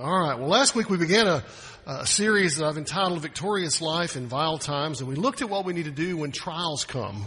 All 0.00 0.16
right. 0.16 0.38
Well, 0.38 0.48
last 0.48 0.76
week 0.76 0.88
we 0.90 0.96
began 0.96 1.26
a, 1.26 1.42
a, 1.84 2.06
series 2.06 2.56
that 2.56 2.66
I've 2.66 2.78
entitled 2.78 3.20
Victorious 3.20 3.82
Life 3.82 4.14
in 4.14 4.28
Vile 4.28 4.56
Times, 4.56 5.00
and 5.00 5.08
we 5.08 5.16
looked 5.16 5.42
at 5.42 5.50
what 5.50 5.64
we 5.64 5.72
need 5.72 5.86
to 5.86 5.90
do 5.90 6.18
when 6.18 6.30
trials 6.30 6.84
come. 6.84 7.24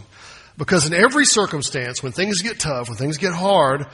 Because 0.56 0.86
in 0.86 0.94
every 0.94 1.26
circumstance, 1.26 2.02
when 2.02 2.12
things 2.12 2.40
get 2.40 2.58
tough, 2.58 2.88
when 2.88 2.96
things 2.96 3.18
get 3.18 3.34
hard, 3.34 3.86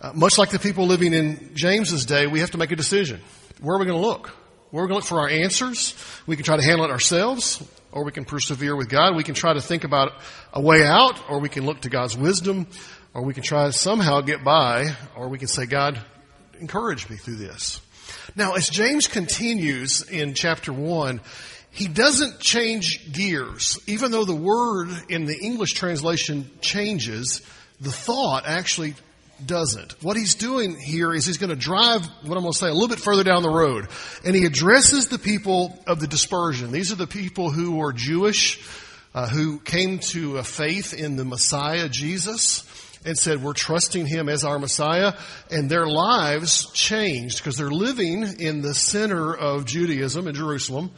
uh, 0.00 0.12
much 0.14 0.36
like 0.36 0.50
the 0.50 0.58
people 0.58 0.86
living 0.86 1.12
in 1.12 1.52
James's 1.54 2.06
day, 2.06 2.26
we 2.26 2.40
have 2.40 2.50
to 2.52 2.58
make 2.58 2.72
a 2.72 2.76
decision. 2.76 3.20
Where 3.60 3.76
are 3.76 3.78
we 3.78 3.86
going 3.86 4.00
to 4.00 4.04
look? 4.04 4.30
Where 4.70 4.82
are 4.82 4.86
we 4.86 4.88
going 4.88 5.00
to 5.00 5.04
look 5.04 5.08
for 5.08 5.20
our 5.20 5.28
answers? 5.28 5.94
We 6.26 6.34
can 6.34 6.44
try 6.44 6.56
to 6.56 6.62
handle 6.64 6.84
it 6.86 6.90
ourselves, 6.90 7.62
or 7.92 8.02
we 8.02 8.10
can 8.10 8.24
persevere 8.24 8.74
with 8.74 8.88
God. 8.88 9.14
We 9.14 9.22
can 9.22 9.36
try 9.36 9.52
to 9.52 9.60
think 9.60 9.84
about 9.84 10.12
a 10.52 10.60
way 10.60 10.84
out, 10.84 11.30
or 11.30 11.38
we 11.38 11.48
can 11.48 11.66
look 11.66 11.82
to 11.82 11.88
God's 11.88 12.16
wisdom, 12.16 12.66
or 13.12 13.22
we 13.22 13.32
can 13.32 13.44
try 13.44 13.66
to 13.66 13.72
somehow 13.72 14.22
get 14.22 14.42
by, 14.42 14.96
or 15.14 15.28
we 15.28 15.38
can 15.38 15.46
say, 15.46 15.66
God, 15.66 16.00
encourage 16.58 17.08
me 17.08 17.16
through 17.16 17.36
this. 17.36 17.80
Now, 18.36 18.54
as 18.54 18.68
James 18.68 19.06
continues 19.06 20.02
in 20.08 20.34
chapter 20.34 20.72
1, 20.72 21.20
he 21.70 21.88
doesn't 21.88 22.40
change 22.40 23.12
gears. 23.12 23.80
Even 23.86 24.10
though 24.10 24.24
the 24.24 24.34
word 24.34 24.88
in 25.08 25.24
the 25.24 25.36
English 25.36 25.72
translation 25.72 26.50
changes, 26.60 27.42
the 27.80 27.90
thought 27.90 28.44
actually 28.46 28.94
doesn't. 29.44 30.02
What 30.02 30.16
he's 30.16 30.36
doing 30.36 30.78
here 30.78 31.12
is 31.12 31.26
he's 31.26 31.38
going 31.38 31.50
to 31.50 31.56
drive, 31.56 32.06
what 32.22 32.36
I'm 32.36 32.42
going 32.42 32.52
to 32.52 32.58
say, 32.58 32.68
a 32.68 32.72
little 32.72 32.88
bit 32.88 33.00
further 33.00 33.24
down 33.24 33.42
the 33.42 33.50
road. 33.50 33.88
And 34.24 34.36
he 34.36 34.44
addresses 34.44 35.08
the 35.08 35.18
people 35.18 35.78
of 35.86 36.00
the 36.00 36.06
dispersion. 36.06 36.70
These 36.70 36.92
are 36.92 36.96
the 36.96 37.08
people 37.08 37.50
who 37.50 37.80
are 37.80 37.92
Jewish, 37.92 38.64
uh, 39.12 39.28
who 39.28 39.58
came 39.58 39.98
to 40.10 40.38
a 40.38 40.44
faith 40.44 40.94
in 40.94 41.16
the 41.16 41.24
Messiah, 41.24 41.88
Jesus 41.88 42.62
and 43.04 43.18
said, 43.18 43.42
We're 43.42 43.52
trusting 43.52 44.06
Him 44.06 44.28
as 44.28 44.44
our 44.44 44.58
Messiah. 44.58 45.14
And 45.50 45.70
their 45.70 45.86
lives 45.86 46.70
changed 46.72 47.38
because 47.38 47.56
they're 47.56 47.70
living 47.70 48.24
in 48.40 48.60
the 48.60 48.74
center 48.74 49.34
of 49.34 49.64
Judaism 49.66 50.28
in 50.28 50.34
Jerusalem. 50.34 50.90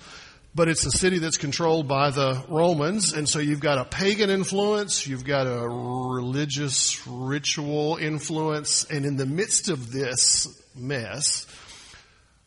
But 0.55 0.69
it's 0.69 0.87
a 0.87 0.91
city 0.91 1.19
that's 1.19 1.37
controlled 1.37 1.87
by 1.87 2.11
the 2.11 2.43
Romans. 2.49 3.13
And 3.13 3.29
so 3.29 3.41
you've 3.41 3.61
got 3.61 3.77
a 3.77 3.85
pagan 3.85 4.31
influence, 4.31 5.07
you've 5.07 5.25
got 5.25 5.47
a 5.47 5.69
religious 5.69 7.07
ritual 7.07 7.97
influence. 7.97 8.85
And 8.85 9.05
in 9.05 9.17
the 9.17 9.27
midst 9.27 9.69
of 9.69 9.93
this 9.93 10.49
mess 10.75 11.47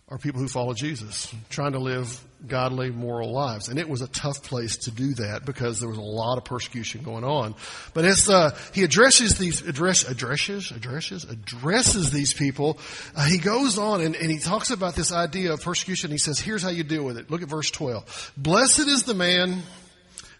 are 0.09 0.17
people 0.17 0.41
who 0.41 0.47
follow 0.47 0.73
Jesus, 0.73 1.33
trying 1.49 1.73
to 1.73 1.79
live 1.79 2.19
godly, 2.47 2.89
moral 2.89 3.31
lives. 3.31 3.67
And 3.67 3.77
it 3.77 3.87
was 3.87 4.01
a 4.01 4.07
tough 4.07 4.41
place 4.41 4.77
to 4.77 4.91
do 4.91 5.13
that 5.15 5.45
because 5.45 5.79
there 5.79 5.89
was 5.89 5.97
a 5.97 6.01
lot 6.01 6.37
of 6.37 6.45
persecution 6.45 7.03
going 7.03 7.23
on. 7.23 7.53
But 7.93 8.05
as 8.05 8.27
uh, 8.27 8.57
he 8.73 8.83
addresses 8.83 9.37
these 9.37 9.61
address 9.61 10.09
addresses 10.09 10.71
addresses 10.71 11.25
addresses 11.25 12.11
these 12.11 12.33
people, 12.33 12.79
uh, 13.15 13.25
he 13.25 13.37
goes 13.37 13.77
on 13.77 14.01
and, 14.01 14.15
and 14.15 14.31
he 14.31 14.39
talks 14.39 14.71
about 14.71 14.95
this 14.95 15.11
idea 15.11 15.53
of 15.53 15.61
persecution. 15.61 16.11
He 16.11 16.17
says, 16.17 16.39
"Here's 16.39 16.63
how 16.63 16.69
you 16.69 16.83
deal 16.83 17.03
with 17.03 17.17
it." 17.17 17.29
Look 17.29 17.43
at 17.43 17.49
verse 17.49 17.69
twelve. 17.69 18.33
Blessed 18.35 18.87
is 18.87 19.03
the 19.03 19.13
man 19.13 19.61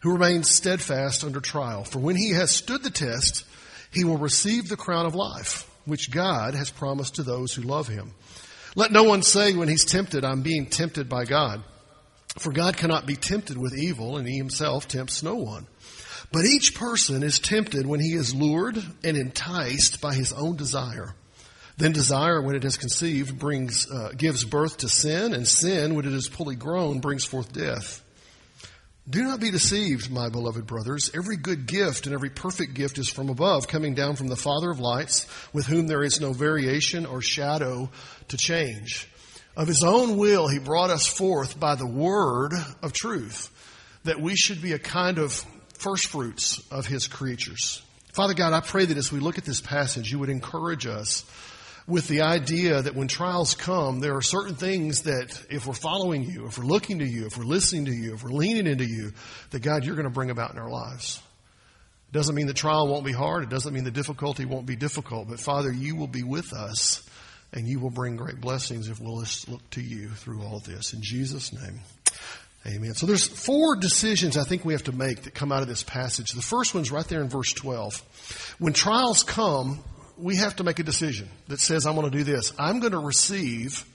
who 0.01 0.13
remains 0.13 0.49
steadfast 0.49 1.23
under 1.23 1.41
trial, 1.41 1.83
for 1.83 1.99
when 1.99 2.15
he 2.15 2.31
has 2.31 2.49
stood 2.49 2.81
the 2.81 2.89
test, 2.89 3.45
he 3.91 4.03
will 4.03 4.17
receive 4.17 4.69
the 4.69 4.77
crown 4.77 5.05
of 5.05 5.13
life, 5.13 5.69
which 5.85 6.09
God 6.09 6.55
has 6.55 6.71
promised 6.71 7.15
to 7.15 7.23
those 7.23 7.53
who 7.53 7.61
love 7.61 7.87
him. 7.87 8.13
Let 8.79 8.93
no 8.93 9.03
one 9.03 9.23
say 9.23 9.53
when 9.57 9.67
he's 9.67 9.83
tempted, 9.83 10.23
I'm 10.23 10.41
being 10.41 10.65
tempted 10.65 11.09
by 11.09 11.25
God. 11.25 11.61
For 12.37 12.53
God 12.53 12.77
cannot 12.77 13.05
be 13.05 13.17
tempted 13.17 13.57
with 13.57 13.77
evil, 13.77 14.15
and 14.15 14.25
he 14.25 14.37
himself 14.37 14.87
tempts 14.87 15.21
no 15.21 15.35
one. 15.35 15.67
But 16.31 16.45
each 16.45 16.75
person 16.75 17.21
is 17.21 17.39
tempted 17.39 17.85
when 17.85 17.99
he 17.99 18.13
is 18.13 18.33
lured 18.33 18.81
and 19.03 19.17
enticed 19.17 19.99
by 19.99 20.13
his 20.13 20.31
own 20.31 20.55
desire. 20.55 21.13
Then 21.75 21.91
desire, 21.91 22.41
when 22.41 22.55
it 22.55 22.63
is 22.63 22.77
conceived, 22.77 23.37
brings, 23.37 23.85
uh, 23.91 24.13
gives 24.15 24.45
birth 24.45 24.77
to 24.77 24.87
sin, 24.87 25.33
and 25.33 25.45
sin, 25.45 25.95
when 25.95 26.05
it 26.05 26.13
is 26.13 26.29
fully 26.29 26.55
grown, 26.55 27.01
brings 27.01 27.25
forth 27.25 27.51
death. 27.51 28.01
Do 29.09 29.23
not 29.23 29.39
be 29.39 29.49
deceived, 29.49 30.11
my 30.11 30.29
beloved 30.29 30.67
brothers. 30.67 31.09
Every 31.15 31.35
good 31.35 31.65
gift 31.65 32.05
and 32.05 32.13
every 32.13 32.29
perfect 32.29 32.75
gift 32.75 32.99
is 32.99 33.09
from 33.09 33.29
above, 33.29 33.67
coming 33.67 33.95
down 33.95 34.15
from 34.15 34.27
the 34.27 34.35
Father 34.35 34.69
of 34.69 34.79
lights, 34.79 35.25
with 35.51 35.65
whom 35.65 35.87
there 35.87 36.03
is 36.03 36.21
no 36.21 36.31
variation 36.31 37.07
or 37.07 37.19
shadow 37.19 37.89
to 38.27 38.37
change. 38.37 39.09
Of 39.57 39.67
his 39.67 39.83
own 39.83 40.17
will, 40.17 40.47
he 40.47 40.59
brought 40.59 40.91
us 40.91 41.07
forth 41.07 41.59
by 41.59 41.73
the 41.73 41.87
word 41.87 42.53
of 42.83 42.93
truth, 42.93 43.49
that 44.03 44.21
we 44.21 44.35
should 44.35 44.61
be 44.61 44.73
a 44.73 44.79
kind 44.79 45.17
of 45.17 45.43
first 45.73 46.05
fruits 46.05 46.61
of 46.69 46.85
his 46.85 47.07
creatures. 47.07 47.81
Father 48.13 48.35
God, 48.35 48.53
I 48.53 48.59
pray 48.59 48.85
that 48.85 48.97
as 48.97 49.11
we 49.11 49.19
look 49.19 49.39
at 49.39 49.45
this 49.45 49.61
passage, 49.61 50.11
you 50.11 50.19
would 50.19 50.29
encourage 50.29 50.85
us 50.85 51.25
with 51.89 52.07
the 52.07 52.21
idea 52.21 52.81
that 52.81 52.95
when 52.95 53.07
trials 53.07 53.55
come, 53.55 53.99
there 53.99 54.15
are 54.15 54.21
certain 54.21 54.55
things 54.55 55.03
that 55.03 55.45
if 55.49 55.65
we're 55.65 55.73
following 55.73 56.23
you, 56.23 56.45
if 56.45 56.57
we're 56.57 56.65
looking 56.65 56.99
to 56.99 57.05
you, 57.05 57.25
if 57.25 57.37
we're 57.37 57.43
listening 57.43 57.85
to 57.85 57.91
you, 57.91 58.13
if 58.13 58.23
we're 58.23 58.29
leaning 58.29 58.67
into 58.67 58.85
you, 58.85 59.11
that 59.49 59.61
God, 59.61 59.83
you're 59.83 59.95
going 59.95 60.07
to 60.07 60.13
bring 60.13 60.29
about 60.29 60.51
in 60.51 60.59
our 60.59 60.69
lives. 60.69 61.21
It 62.11 62.13
doesn't 62.13 62.35
mean 62.35 62.47
the 62.47 62.53
trial 62.53 62.87
won't 62.87 63.05
be 63.05 63.11
hard. 63.11 63.43
It 63.43 63.49
doesn't 63.49 63.73
mean 63.73 63.83
the 63.83 63.91
difficulty 63.91 64.45
won't 64.45 64.65
be 64.65 64.75
difficult. 64.75 65.27
But 65.27 65.39
Father, 65.39 65.71
you 65.71 65.95
will 65.95 66.07
be 66.07 66.23
with 66.23 66.53
us 66.53 67.07
and 67.53 67.67
you 67.67 67.79
will 67.79 67.89
bring 67.89 68.15
great 68.15 68.39
blessings 68.39 68.89
if 68.89 69.01
we'll 69.01 69.23
look 69.47 69.69
to 69.71 69.81
you 69.81 70.09
through 70.09 70.43
all 70.43 70.59
this. 70.59 70.93
In 70.93 71.01
Jesus' 71.01 71.51
name. 71.51 71.79
Amen. 72.67 72.93
So 72.93 73.05
there's 73.05 73.25
four 73.27 73.77
decisions 73.77 74.37
I 74.37 74.43
think 74.43 74.65
we 74.65 74.73
have 74.73 74.83
to 74.83 74.91
make 74.91 75.23
that 75.23 75.33
come 75.33 75.51
out 75.51 75.61
of 75.61 75.67
this 75.67 75.81
passage. 75.81 76.31
The 76.33 76.41
first 76.41 76.75
one's 76.75 76.91
right 76.91 77.07
there 77.07 77.21
in 77.21 77.29
verse 77.29 77.53
12. 77.53 78.55
When 78.59 78.73
trials 78.73 79.23
come, 79.23 79.83
we 80.19 80.35
have 80.35 80.57
to 80.57 80.63
make 80.63 80.79
a 80.79 80.83
decision 80.83 81.29
that 81.47 81.59
says, 81.59 81.85
I'm 81.85 81.95
going 81.95 82.09
to 82.09 82.17
do 82.17 82.23
this. 82.23 82.53
I'm 82.59 82.79
going 82.79 82.91
to 82.91 82.99
receive 82.99 83.85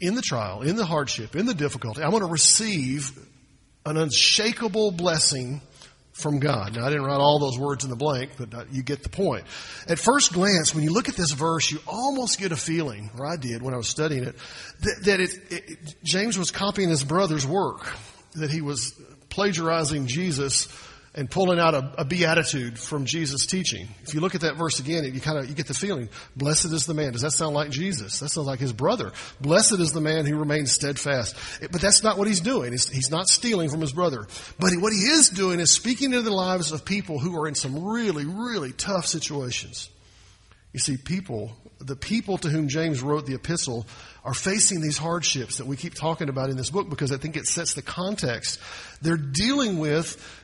in 0.00 0.14
the 0.14 0.22
trial, 0.22 0.62
in 0.62 0.76
the 0.76 0.84
hardship, 0.84 1.34
in 1.34 1.46
the 1.46 1.54
difficulty, 1.54 2.02
I'm 2.02 2.10
going 2.10 2.22
to 2.22 2.30
receive 2.30 3.18
an 3.84 3.96
unshakable 3.96 4.92
blessing 4.92 5.60
from 6.12 6.40
God. 6.40 6.76
Now, 6.76 6.84
I 6.84 6.88
didn't 6.90 7.04
write 7.04 7.20
all 7.20 7.38
those 7.38 7.58
words 7.58 7.84
in 7.84 7.90
the 7.90 7.96
blank, 7.96 8.32
but 8.36 8.52
uh, 8.52 8.64
you 8.72 8.82
get 8.82 9.02
the 9.02 9.08
point. 9.08 9.44
At 9.86 9.98
first 9.98 10.32
glance, 10.32 10.74
when 10.74 10.82
you 10.82 10.92
look 10.92 11.08
at 11.08 11.16
this 11.16 11.30
verse, 11.30 11.70
you 11.70 11.78
almost 11.86 12.40
get 12.40 12.50
a 12.50 12.56
feeling, 12.56 13.10
or 13.16 13.26
I 13.26 13.36
did 13.36 13.62
when 13.62 13.72
I 13.72 13.76
was 13.76 13.88
studying 13.88 14.24
it, 14.24 14.34
that, 14.80 15.00
that 15.04 15.20
it, 15.20 15.30
it, 15.50 15.94
James 16.02 16.36
was 16.36 16.50
copying 16.50 16.88
his 16.88 17.04
brother's 17.04 17.46
work, 17.46 17.92
that 18.34 18.50
he 18.50 18.60
was 18.60 19.00
plagiarizing 19.30 20.06
Jesus 20.06 20.66
and 21.14 21.30
pulling 21.30 21.58
out 21.58 21.74
a, 21.74 21.92
a, 21.98 22.04
beatitude 22.04 22.78
from 22.78 23.04
Jesus' 23.04 23.46
teaching. 23.46 23.88
If 24.02 24.14
you 24.14 24.20
look 24.20 24.34
at 24.34 24.42
that 24.42 24.56
verse 24.56 24.78
again, 24.78 25.04
you 25.12 25.20
kind 25.20 25.38
of 25.38 25.48
you 25.48 25.54
get 25.54 25.66
the 25.66 25.74
feeling, 25.74 26.08
blessed 26.36 26.66
is 26.66 26.86
the 26.86 26.94
man. 26.94 27.12
Does 27.12 27.22
that 27.22 27.32
sound 27.32 27.54
like 27.54 27.70
Jesus? 27.70 28.20
That 28.20 28.28
sounds 28.28 28.46
like 28.46 28.60
his 28.60 28.72
brother. 28.72 29.12
Blessed 29.40 29.80
is 29.80 29.92
the 29.92 30.00
man 30.00 30.26
who 30.26 30.36
remains 30.36 30.72
steadfast. 30.72 31.36
But 31.60 31.80
that's 31.80 32.02
not 32.02 32.18
what 32.18 32.28
he's 32.28 32.40
doing. 32.40 32.72
He's, 32.72 32.88
he's 32.88 33.10
not 33.10 33.28
stealing 33.28 33.70
from 33.70 33.80
his 33.80 33.92
brother. 33.92 34.26
But 34.58 34.72
what 34.76 34.92
he 34.92 35.00
is 35.00 35.30
doing 35.30 35.60
is 35.60 35.70
speaking 35.70 36.12
into 36.12 36.22
the 36.22 36.30
lives 36.30 36.72
of 36.72 36.84
people 36.84 37.18
who 37.18 37.38
are 37.40 37.48
in 37.48 37.54
some 37.54 37.84
really, 37.84 38.24
really 38.24 38.72
tough 38.72 39.06
situations. 39.06 39.90
You 40.72 40.80
see, 40.80 40.98
people, 40.98 41.56
the 41.80 41.96
people 41.96 42.38
to 42.38 42.48
whom 42.48 42.68
James 42.68 43.02
wrote 43.02 43.26
the 43.26 43.34
epistle 43.34 43.86
are 44.24 44.34
facing 44.34 44.82
these 44.82 44.98
hardships 44.98 45.58
that 45.58 45.66
we 45.66 45.76
keep 45.76 45.94
talking 45.94 46.28
about 46.28 46.50
in 46.50 46.56
this 46.56 46.70
book 46.70 46.90
because 46.90 47.10
I 47.10 47.16
think 47.16 47.36
it 47.36 47.46
sets 47.46 47.74
the 47.74 47.82
context. 47.82 48.60
They're 49.00 49.16
dealing 49.16 49.78
with 49.78 50.37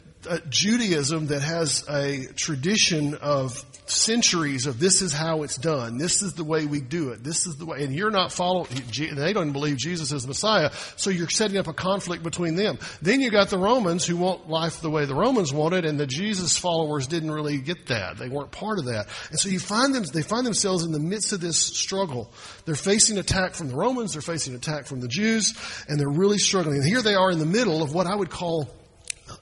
Judaism 0.48 1.26
that 1.28 1.42
has 1.42 1.84
a 1.88 2.26
tradition 2.34 3.14
of 3.14 3.64
centuries 3.86 4.66
of 4.66 4.80
this 4.80 5.02
is 5.02 5.12
how 5.12 5.42
it's 5.42 5.56
done. 5.56 5.98
This 5.98 6.22
is 6.22 6.32
the 6.34 6.44
way 6.44 6.64
we 6.64 6.80
do 6.80 7.10
it. 7.10 7.22
This 7.22 7.46
is 7.46 7.56
the 7.56 7.66
way, 7.66 7.84
and 7.84 7.94
you're 7.94 8.10
not 8.10 8.32
following, 8.32 8.68
they 9.14 9.32
don't 9.34 9.52
believe 9.52 9.76
Jesus 9.76 10.10
is 10.10 10.22
the 10.22 10.28
Messiah, 10.28 10.70
so 10.96 11.10
you're 11.10 11.28
setting 11.28 11.58
up 11.58 11.66
a 11.66 11.74
conflict 11.74 12.22
between 12.22 12.54
them. 12.54 12.78
Then 13.02 13.20
you 13.20 13.30
got 13.30 13.50
the 13.50 13.58
Romans 13.58 14.06
who 14.06 14.16
want 14.16 14.48
life 14.48 14.80
the 14.80 14.90
way 14.90 15.04
the 15.04 15.14
Romans 15.14 15.52
want 15.52 15.74
it, 15.74 15.84
and 15.84 16.00
the 16.00 16.06
Jesus 16.06 16.56
followers 16.56 17.06
didn't 17.06 17.30
really 17.30 17.58
get 17.58 17.88
that. 17.88 18.16
They 18.16 18.30
weren't 18.30 18.52
part 18.52 18.78
of 18.78 18.86
that. 18.86 19.08
And 19.30 19.38
so 19.38 19.50
you 19.50 19.58
find 19.58 19.94
them, 19.94 20.04
they 20.04 20.22
find 20.22 20.46
themselves 20.46 20.84
in 20.84 20.92
the 20.92 20.98
midst 20.98 21.32
of 21.34 21.40
this 21.40 21.58
struggle. 21.58 22.32
They're 22.64 22.74
facing 22.74 23.18
attack 23.18 23.54
from 23.54 23.68
the 23.68 23.76
Romans, 23.76 24.14
they're 24.14 24.22
facing 24.22 24.54
attack 24.54 24.86
from 24.86 25.00
the 25.00 25.08
Jews, 25.08 25.52
and 25.88 26.00
they're 26.00 26.08
really 26.08 26.38
struggling. 26.38 26.76
And 26.76 26.86
here 26.86 27.02
they 27.02 27.14
are 27.14 27.30
in 27.30 27.38
the 27.38 27.44
middle 27.44 27.82
of 27.82 27.92
what 27.92 28.06
I 28.06 28.14
would 28.14 28.30
call 28.30 28.70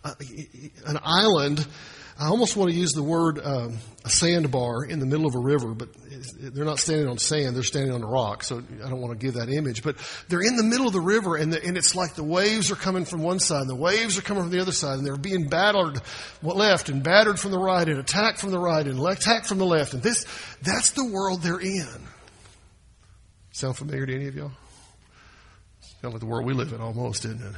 an 0.04 0.98
island. 1.02 1.66
I 2.18 2.26
almost 2.26 2.56
want 2.56 2.70
to 2.70 2.76
use 2.76 2.92
the 2.92 3.02
word 3.02 3.40
um, 3.42 3.78
a 4.04 4.10
sandbar 4.10 4.84
in 4.84 5.00
the 5.00 5.06
middle 5.06 5.26
of 5.26 5.34
a 5.34 5.38
river, 5.38 5.74
but 5.74 5.88
they're 6.38 6.64
not 6.64 6.78
standing 6.78 7.08
on 7.08 7.18
sand; 7.18 7.56
they're 7.56 7.62
standing 7.62 7.92
on 7.92 8.02
a 8.02 8.06
rock. 8.06 8.44
So 8.44 8.62
I 8.84 8.88
don't 8.88 9.00
want 9.00 9.18
to 9.18 9.24
give 9.24 9.34
that 9.34 9.48
image. 9.48 9.82
But 9.82 9.96
they're 10.28 10.42
in 10.42 10.56
the 10.56 10.62
middle 10.62 10.86
of 10.86 10.92
the 10.92 11.00
river, 11.00 11.36
and, 11.36 11.52
the, 11.52 11.64
and 11.64 11.76
it's 11.76 11.96
like 11.96 12.14
the 12.14 12.22
waves 12.22 12.70
are 12.70 12.76
coming 12.76 13.06
from 13.06 13.22
one 13.22 13.38
side, 13.38 13.62
and 13.62 13.70
the 13.70 13.74
waves 13.74 14.18
are 14.18 14.22
coming 14.22 14.42
from 14.42 14.52
the 14.52 14.60
other 14.60 14.72
side, 14.72 14.98
and 14.98 15.06
they're 15.06 15.16
being 15.16 15.48
battered 15.48 16.00
left 16.42 16.90
and 16.90 17.02
battered 17.02 17.40
from 17.40 17.50
the 17.50 17.58
right, 17.58 17.88
and 17.88 17.98
attacked 17.98 18.40
from 18.40 18.50
the 18.50 18.58
right, 18.58 18.86
and 18.86 19.00
attacked 19.00 19.46
from 19.46 19.58
the 19.58 19.66
left. 19.66 19.94
And 19.94 20.02
this—that's 20.02 20.90
the 20.90 21.06
world 21.06 21.42
they're 21.42 21.60
in. 21.60 21.88
Sound 23.52 23.76
familiar 23.76 24.06
to 24.06 24.14
any 24.14 24.28
of 24.28 24.34
y'all? 24.34 24.52
Sound 26.02 26.14
like 26.14 26.20
the 26.20 26.26
world 26.26 26.46
we 26.46 26.54
live 26.54 26.72
in, 26.72 26.80
almost, 26.80 27.24
isn't 27.24 27.42
it? 27.42 27.54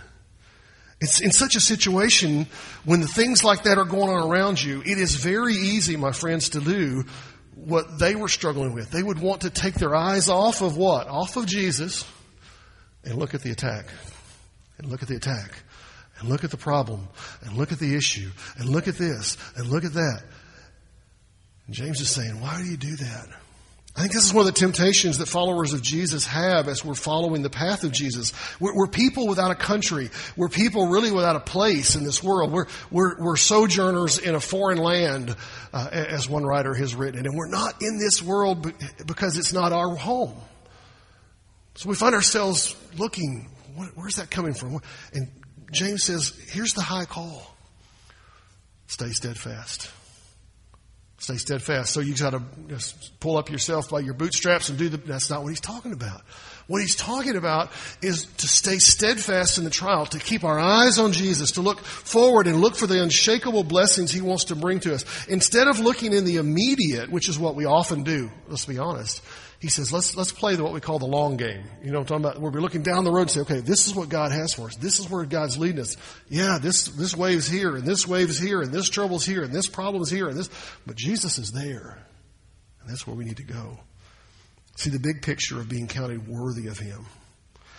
It's 1.04 1.20
in 1.20 1.32
such 1.32 1.54
a 1.54 1.60
situation 1.60 2.46
when 2.86 3.02
the 3.02 3.06
things 3.06 3.44
like 3.44 3.64
that 3.64 3.76
are 3.76 3.84
going 3.84 4.08
on 4.08 4.30
around 4.30 4.62
you, 4.62 4.80
it 4.80 4.98
is 4.98 5.16
very 5.16 5.52
easy, 5.52 5.96
my 5.96 6.12
friends, 6.12 6.48
to 6.50 6.60
do 6.60 7.04
what 7.54 7.98
they 7.98 8.14
were 8.14 8.28
struggling 8.28 8.72
with. 8.72 8.90
They 8.90 9.02
would 9.02 9.18
want 9.18 9.42
to 9.42 9.50
take 9.50 9.74
their 9.74 9.94
eyes 9.94 10.30
off 10.30 10.62
of 10.62 10.78
what? 10.78 11.06
Off 11.06 11.36
of 11.36 11.44
Jesus 11.44 12.06
and 13.04 13.16
look 13.16 13.34
at 13.34 13.42
the 13.42 13.50
attack. 13.50 13.84
And 14.78 14.90
look 14.90 15.02
at 15.02 15.08
the 15.08 15.16
attack. 15.16 15.62
And 16.18 16.30
look 16.30 16.42
at 16.42 16.50
the 16.50 16.56
problem. 16.56 17.06
And 17.42 17.54
look 17.58 17.70
at 17.70 17.78
the 17.78 17.94
issue. 17.94 18.30
And 18.56 18.70
look 18.70 18.88
at 18.88 18.96
this. 18.96 19.36
And 19.56 19.66
look 19.68 19.84
at 19.84 19.92
that. 19.92 20.22
And 21.66 21.74
James 21.74 22.00
is 22.00 22.08
saying, 22.08 22.40
why 22.40 22.62
do 22.62 22.64
you 22.64 22.78
do 22.78 22.96
that? 22.96 23.28
I 23.96 24.00
think 24.00 24.12
this 24.12 24.24
is 24.26 24.34
one 24.34 24.44
of 24.44 24.52
the 24.52 24.58
temptations 24.58 25.18
that 25.18 25.26
followers 25.26 25.72
of 25.72 25.80
Jesus 25.80 26.26
have 26.26 26.66
as 26.66 26.84
we're 26.84 26.94
following 26.94 27.42
the 27.42 27.50
path 27.50 27.84
of 27.84 27.92
Jesus. 27.92 28.32
We're, 28.58 28.74
we're, 28.74 28.88
people 28.88 29.28
without 29.28 29.52
a 29.52 29.54
country. 29.54 30.10
We're 30.36 30.48
people 30.48 30.88
really 30.88 31.12
without 31.12 31.36
a 31.36 31.40
place 31.40 31.94
in 31.94 32.02
this 32.02 32.20
world. 32.20 32.50
We're, 32.50 32.66
we're, 32.90 33.16
we're 33.22 33.36
sojourners 33.36 34.18
in 34.18 34.34
a 34.34 34.40
foreign 34.40 34.78
land, 34.78 35.36
uh, 35.72 35.88
as 35.92 36.28
one 36.28 36.42
writer 36.42 36.74
has 36.74 36.96
written. 36.96 37.24
And 37.24 37.36
we're 37.36 37.48
not 37.48 37.82
in 37.82 37.98
this 37.98 38.20
world 38.20 38.72
because 39.06 39.38
it's 39.38 39.52
not 39.52 39.72
our 39.72 39.94
home. 39.94 40.34
So 41.76 41.88
we 41.88 41.94
find 41.94 42.16
ourselves 42.16 42.74
looking, 42.98 43.48
where's 43.94 44.16
that 44.16 44.28
coming 44.28 44.54
from? 44.54 44.80
And 45.12 45.28
James 45.70 46.02
says, 46.02 46.36
here's 46.50 46.74
the 46.74 46.82
high 46.82 47.04
call. 47.04 47.54
Stay 48.88 49.10
steadfast. 49.10 49.88
Stay 51.18 51.36
steadfast. 51.36 51.92
So 51.92 52.00
you 52.00 52.14
got 52.14 52.30
to 52.30 52.42
just 52.68 53.18
pull 53.20 53.36
up 53.36 53.50
yourself 53.50 53.88
by 53.90 54.00
your 54.00 54.14
bootstraps 54.14 54.68
and 54.68 54.78
do 54.78 54.88
the. 54.88 54.96
That's 54.96 55.30
not 55.30 55.42
what 55.42 55.48
he's 55.48 55.60
talking 55.60 55.92
about. 55.92 56.22
What 56.66 56.80
he's 56.80 56.96
talking 56.96 57.36
about 57.36 57.70
is 58.00 58.24
to 58.24 58.48
stay 58.48 58.78
steadfast 58.78 59.58
in 59.58 59.64
the 59.64 59.70
trial, 59.70 60.06
to 60.06 60.18
keep 60.18 60.44
our 60.44 60.58
eyes 60.58 60.98
on 60.98 61.12
Jesus, 61.12 61.52
to 61.52 61.60
look 61.60 61.80
forward 61.80 62.46
and 62.46 62.60
look 62.60 62.74
for 62.74 62.86
the 62.86 63.02
unshakable 63.02 63.64
blessings 63.64 64.10
he 64.10 64.22
wants 64.22 64.44
to 64.44 64.56
bring 64.56 64.80
to 64.80 64.94
us. 64.94 65.26
Instead 65.26 65.68
of 65.68 65.78
looking 65.78 66.14
in 66.14 66.24
the 66.24 66.36
immediate, 66.36 67.10
which 67.10 67.28
is 67.28 67.38
what 67.38 67.54
we 67.54 67.66
often 67.66 68.02
do, 68.02 68.30
let's 68.48 68.64
be 68.64 68.78
honest, 68.78 69.22
he 69.60 69.68
says, 69.68 69.92
let's, 69.92 70.16
let's 70.16 70.32
play 70.32 70.56
what 70.56 70.72
we 70.72 70.80
call 70.80 70.98
the 70.98 71.06
long 71.06 71.36
game. 71.36 71.64
You 71.82 71.90
know 71.90 72.00
what 72.00 72.10
I'm 72.10 72.22
talking 72.22 72.24
about? 72.24 72.40
Where 72.40 72.50
we're 72.50 72.60
looking 72.60 72.82
down 72.82 73.04
the 73.04 73.10
road 73.10 73.22
and 73.22 73.30
say, 73.30 73.40
okay, 73.40 73.60
this 73.60 73.86
is 73.86 73.94
what 73.94 74.08
God 74.08 74.32
has 74.32 74.54
for 74.54 74.66
us. 74.66 74.76
This 74.76 74.98
is 74.98 75.08
where 75.08 75.24
God's 75.24 75.58
leading 75.58 75.80
us. 75.80 75.96
Yeah, 76.28 76.58
this, 76.60 76.88
this 76.88 77.16
wave's 77.16 77.48
here, 77.48 77.76
and 77.76 77.84
this 77.84 78.06
wave's 78.06 78.38
here, 78.38 78.62
and 78.62 78.72
this 78.72 78.88
trouble's 78.88 79.24
here, 79.24 79.42
and 79.42 79.52
this 79.52 79.66
problem's 79.66 80.10
here, 80.10 80.28
and 80.28 80.36
this, 80.36 80.50
but 80.86 80.96
Jesus 80.96 81.38
is 81.38 81.52
there. 81.52 81.98
And 82.80 82.90
that's 82.90 83.06
where 83.06 83.16
we 83.16 83.24
need 83.24 83.38
to 83.38 83.42
go. 83.42 83.78
See 84.76 84.90
the 84.90 84.98
big 84.98 85.22
picture 85.22 85.60
of 85.60 85.68
being 85.68 85.86
counted 85.86 86.26
worthy 86.26 86.66
of 86.66 86.78
Him. 86.78 87.06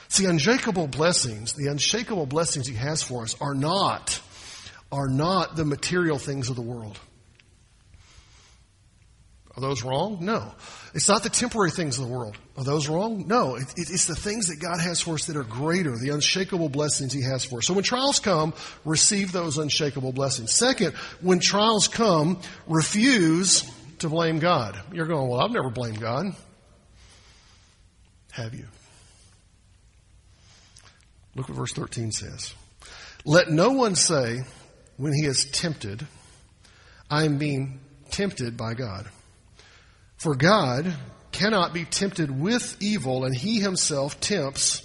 See, 0.08 0.26
unshakable 0.26 0.88
blessings, 0.88 1.54
the 1.54 1.68
unshakable 1.68 2.26
blessings 2.26 2.68
He 2.68 2.76
has 2.76 3.04
for 3.04 3.24
us 3.24 3.36
are 3.42 3.56
not, 3.56 4.22
are 4.92 5.10
not 5.10 5.56
the 5.56 5.66
material 5.66 6.18
things 6.18 6.50
of 6.50 6.56
the 6.56 6.62
world. 6.62 7.00
Are 9.58 9.62
those 9.62 9.84
wrong? 9.84 10.18
No. 10.20 10.54
It's 10.94 11.08
not 11.08 11.24
the 11.24 11.30
temporary 11.30 11.72
things 11.72 11.98
of 11.98 12.08
the 12.08 12.14
world. 12.14 12.38
Are 12.58 12.64
those 12.66 12.90
wrong? 12.90 13.26
No. 13.28 13.56
It, 13.56 13.70
it, 13.78 13.90
it's 13.90 14.06
the 14.06 14.16
things 14.16 14.48
that 14.48 14.60
God 14.60 14.82
has 14.82 15.00
for 15.00 15.14
us 15.14 15.26
that 15.26 15.38
are 15.38 15.44
greater, 15.44 15.98
the 15.98 16.10
unshakable 16.10 16.68
blessings 16.68 17.14
He 17.14 17.22
has 17.22 17.46
for 17.46 17.60
us. 17.60 17.66
So 17.66 17.74
when 17.74 17.84
trials 17.84 18.20
come, 18.20 18.54
receive 18.84 19.32
those 19.32 19.58
unshakable 19.58 20.12
blessings. 20.12 20.54
Second, 20.54 20.94
when 21.22 21.40
trials 21.40 21.88
come, 21.88 22.42
refuse 22.68 23.70
to 24.00 24.10
blame 24.10 24.40
God. 24.40 24.78
You're 24.92 25.08
going, 25.08 25.30
well, 25.30 25.40
I've 25.40 25.52
never 25.52 25.70
blamed 25.70 26.02
God. 26.02 26.26
Have 28.36 28.54
you? 28.54 28.66
Look 31.36 31.48
what 31.48 31.58
verse 31.58 31.72
13 31.72 32.12
says. 32.12 32.54
Let 33.24 33.50
no 33.50 33.72
one 33.72 33.96
say 33.96 34.44
when 34.98 35.14
he 35.14 35.26
is 35.26 35.46
tempted, 35.46 36.06
I 37.10 37.24
am 37.24 37.38
being 37.38 37.80
tempted 38.12 38.58
by 38.58 38.74
God. 38.74 39.08
For 40.18 40.36
God 40.36 40.94
cannot 41.32 41.74
be 41.74 41.86
tempted 41.86 42.30
with 42.30 42.76
evil, 42.82 43.24
and 43.24 43.34
he 43.34 43.62
himself 43.62 44.20
tempts 44.20 44.82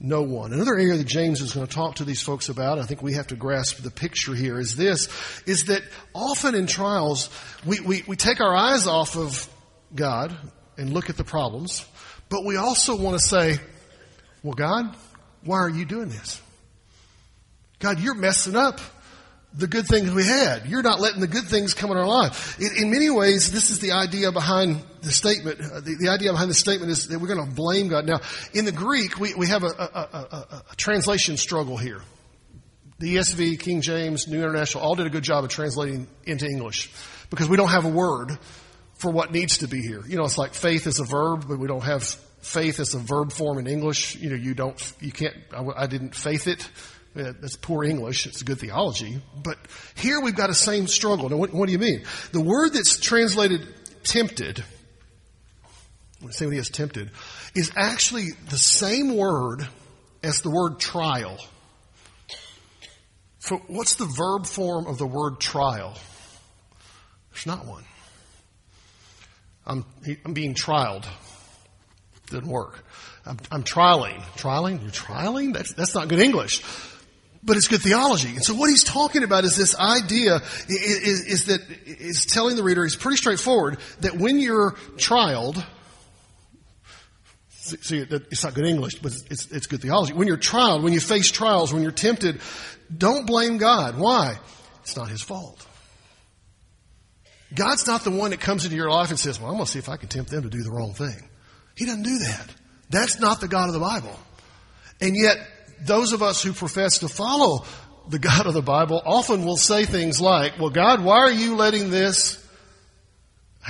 no 0.00 0.22
one. 0.22 0.52
Another 0.52 0.74
area 0.74 0.96
that 0.96 1.06
James 1.06 1.40
is 1.40 1.52
going 1.52 1.68
to 1.68 1.72
talk 1.72 1.96
to 1.96 2.04
these 2.04 2.22
folks 2.22 2.48
about, 2.48 2.80
I 2.80 2.86
think 2.86 3.02
we 3.02 3.12
have 3.12 3.28
to 3.28 3.36
grasp 3.36 3.76
the 3.76 3.90
picture 3.92 4.34
here, 4.34 4.58
is 4.58 4.74
this, 4.74 5.08
is 5.46 5.66
that 5.66 5.82
often 6.12 6.56
in 6.56 6.66
trials, 6.66 7.30
we, 7.64 7.78
we, 7.78 8.02
we 8.08 8.16
take 8.16 8.40
our 8.40 8.56
eyes 8.56 8.88
off 8.88 9.16
of 9.16 9.48
God 9.94 10.36
and 10.76 10.92
look 10.92 11.08
at 11.08 11.16
the 11.16 11.24
problems, 11.24 11.86
but 12.30 12.44
we 12.44 12.56
also 12.56 12.96
want 12.96 13.20
to 13.20 13.26
say, 13.26 13.58
well, 14.42 14.54
God, 14.54 14.96
why 15.44 15.58
are 15.58 15.68
you 15.68 15.84
doing 15.84 16.08
this? 16.08 16.40
God, 17.80 18.00
you're 18.00 18.14
messing 18.14 18.56
up 18.56 18.80
the 19.52 19.66
good 19.66 19.86
things 19.86 20.10
we 20.12 20.24
had. 20.24 20.66
You're 20.66 20.82
not 20.82 21.00
letting 21.00 21.20
the 21.20 21.26
good 21.26 21.44
things 21.44 21.74
come 21.74 21.90
in 21.90 21.96
our 21.96 22.06
life. 22.06 22.58
In, 22.60 22.84
in 22.84 22.90
many 22.90 23.10
ways, 23.10 23.50
this 23.50 23.70
is 23.70 23.80
the 23.80 23.92
idea 23.92 24.30
behind 24.30 24.82
the 25.02 25.10
statement. 25.10 25.60
Uh, 25.60 25.80
the, 25.80 25.96
the, 25.98 26.08
idea 26.08 26.30
behind 26.30 26.50
the 26.50 26.54
statement 26.54 26.92
is 26.92 27.08
that 27.08 27.18
we're 27.18 27.34
going 27.34 27.44
to 27.44 27.54
blame 27.54 27.88
God. 27.88 28.06
Now, 28.06 28.20
in 28.54 28.64
the 28.64 28.72
Greek, 28.72 29.18
we, 29.18 29.34
we 29.34 29.48
have 29.48 29.64
a, 29.64 29.66
a, 29.66 30.08
a, 30.12 30.62
a 30.70 30.76
translation 30.76 31.36
struggle 31.36 31.76
here. 31.76 32.00
The 33.00 33.16
ESV, 33.16 33.58
King 33.58 33.80
James, 33.80 34.28
New 34.28 34.38
International, 34.38 34.84
all 34.84 34.94
did 34.94 35.06
a 35.06 35.10
good 35.10 35.24
job 35.24 35.42
of 35.42 35.50
translating 35.50 36.06
into 36.24 36.46
English 36.46 36.90
because 37.30 37.48
we 37.48 37.56
don't 37.56 37.70
have 37.70 37.86
a 37.86 37.90
word 37.90 38.38
for 39.00 39.10
what 39.10 39.32
needs 39.32 39.58
to 39.58 39.68
be 39.68 39.80
here. 39.80 40.02
You 40.06 40.18
know, 40.18 40.24
it's 40.24 40.36
like 40.36 40.52
faith 40.52 40.86
is 40.86 41.00
a 41.00 41.04
verb, 41.04 41.46
but 41.48 41.58
we 41.58 41.66
don't 41.66 41.82
have 41.82 42.04
faith 42.42 42.80
as 42.80 42.92
a 42.92 42.98
verb 42.98 43.32
form 43.32 43.58
in 43.58 43.66
English. 43.66 44.16
You 44.16 44.28
know, 44.28 44.36
you 44.36 44.52
don't, 44.52 44.92
you 45.00 45.10
can't, 45.10 45.34
I, 45.56 45.64
I 45.84 45.86
didn't 45.86 46.14
faith 46.14 46.46
it. 46.46 46.68
Uh, 47.16 47.32
that's 47.40 47.56
poor 47.56 47.82
English. 47.82 48.26
It's 48.26 48.42
good 48.42 48.60
theology. 48.60 49.22
But 49.42 49.56
here 49.94 50.20
we've 50.20 50.36
got 50.36 50.50
a 50.50 50.54
same 50.54 50.86
struggle. 50.86 51.30
Now, 51.30 51.38
what, 51.38 51.52
what 51.52 51.66
do 51.66 51.72
you 51.72 51.78
mean? 51.78 52.04
The 52.32 52.42
word 52.42 52.74
that's 52.74 53.00
translated 53.00 53.66
tempted, 54.04 54.62
say 56.28 56.44
when 56.44 56.52
he 56.52 56.60
is 56.60 56.68
tempted, 56.68 57.10
is 57.54 57.72
actually 57.76 58.32
the 58.50 58.58
same 58.58 59.16
word 59.16 59.66
as 60.22 60.42
the 60.42 60.50
word 60.50 60.78
trial. 60.78 61.38
So 63.38 63.56
what's 63.66 63.94
the 63.94 64.04
verb 64.04 64.44
form 64.44 64.86
of 64.86 64.98
the 64.98 65.06
word 65.06 65.40
trial? 65.40 65.96
There's 67.32 67.46
not 67.46 67.64
one. 67.64 67.84
I'm, 69.70 69.84
I'm 70.24 70.34
being 70.34 70.54
trialed. 70.54 71.06
Didn't 72.30 72.50
work. 72.50 72.84
I'm, 73.24 73.38
I'm 73.52 73.62
trialing. 73.62 74.20
Trialing? 74.36 74.82
You're 74.82 74.90
trialing? 74.90 75.54
That's, 75.54 75.72
that's 75.74 75.94
not 75.94 76.08
good 76.08 76.18
English 76.18 76.62
but 77.42 77.56
it's 77.56 77.68
good 77.68 77.80
theology. 77.80 78.28
And 78.28 78.44
so 78.44 78.54
what 78.54 78.68
he's 78.68 78.84
talking 78.84 79.24
about 79.24 79.44
is 79.44 79.56
this 79.56 79.74
idea 79.74 80.42
is, 80.68 81.24
is, 81.24 81.46
that 81.46 81.60
is 81.86 82.26
telling 82.26 82.54
the 82.54 82.62
reader, 82.62 82.84
it's 82.84 82.96
pretty 82.96 83.16
straightforward, 83.16 83.78
that 84.00 84.14
when 84.18 84.38
you're 84.38 84.72
trialed, 84.96 85.64
see, 87.50 87.98
it's 87.98 88.44
not 88.44 88.52
good 88.52 88.66
English, 88.66 88.96
but 88.96 89.12
it's, 89.30 89.50
it's 89.50 89.66
good 89.66 89.80
theology. 89.80 90.12
When 90.12 90.28
you're 90.28 90.36
trialed, 90.36 90.82
when 90.82 90.92
you 90.92 91.00
face 91.00 91.30
trials, 91.30 91.72
when 91.72 91.82
you're 91.82 91.92
tempted, 91.92 92.42
don't 92.94 93.26
blame 93.26 93.56
God. 93.56 93.98
Why? 93.98 94.38
It's 94.82 94.96
not 94.96 95.08
his 95.08 95.22
fault. 95.22 95.66
God's 97.54 97.86
not 97.86 98.04
the 98.04 98.10
one 98.10 98.30
that 98.30 98.40
comes 98.40 98.64
into 98.64 98.76
your 98.76 98.90
life 98.90 99.10
and 99.10 99.18
says, 99.18 99.40
well, 99.40 99.50
I'm 99.50 99.56
going 99.56 99.66
to 99.66 99.70
see 99.70 99.78
if 99.78 99.88
I 99.88 99.96
can 99.96 100.08
tempt 100.08 100.30
them 100.30 100.42
to 100.42 100.50
do 100.50 100.62
the 100.62 100.70
wrong 100.70 100.94
thing. 100.94 101.28
He 101.76 101.84
doesn't 101.84 102.02
do 102.02 102.18
that. 102.18 102.46
That's 102.90 103.20
not 103.20 103.40
the 103.40 103.48
God 103.48 103.68
of 103.68 103.74
the 103.74 103.80
Bible. 103.80 104.16
And 105.00 105.16
yet, 105.16 105.36
those 105.82 106.12
of 106.12 106.22
us 106.22 106.42
who 106.42 106.52
profess 106.52 106.98
to 106.98 107.08
follow 107.08 107.64
the 108.08 108.18
God 108.18 108.46
of 108.46 108.54
the 108.54 108.62
Bible 108.62 109.00
often 109.04 109.44
will 109.44 109.56
say 109.56 109.84
things 109.84 110.20
like, 110.20 110.58
well, 110.58 110.70
God, 110.70 111.02
why 111.02 111.18
are 111.18 111.30
you 111.30 111.56
letting 111.56 111.90
this 111.90 112.39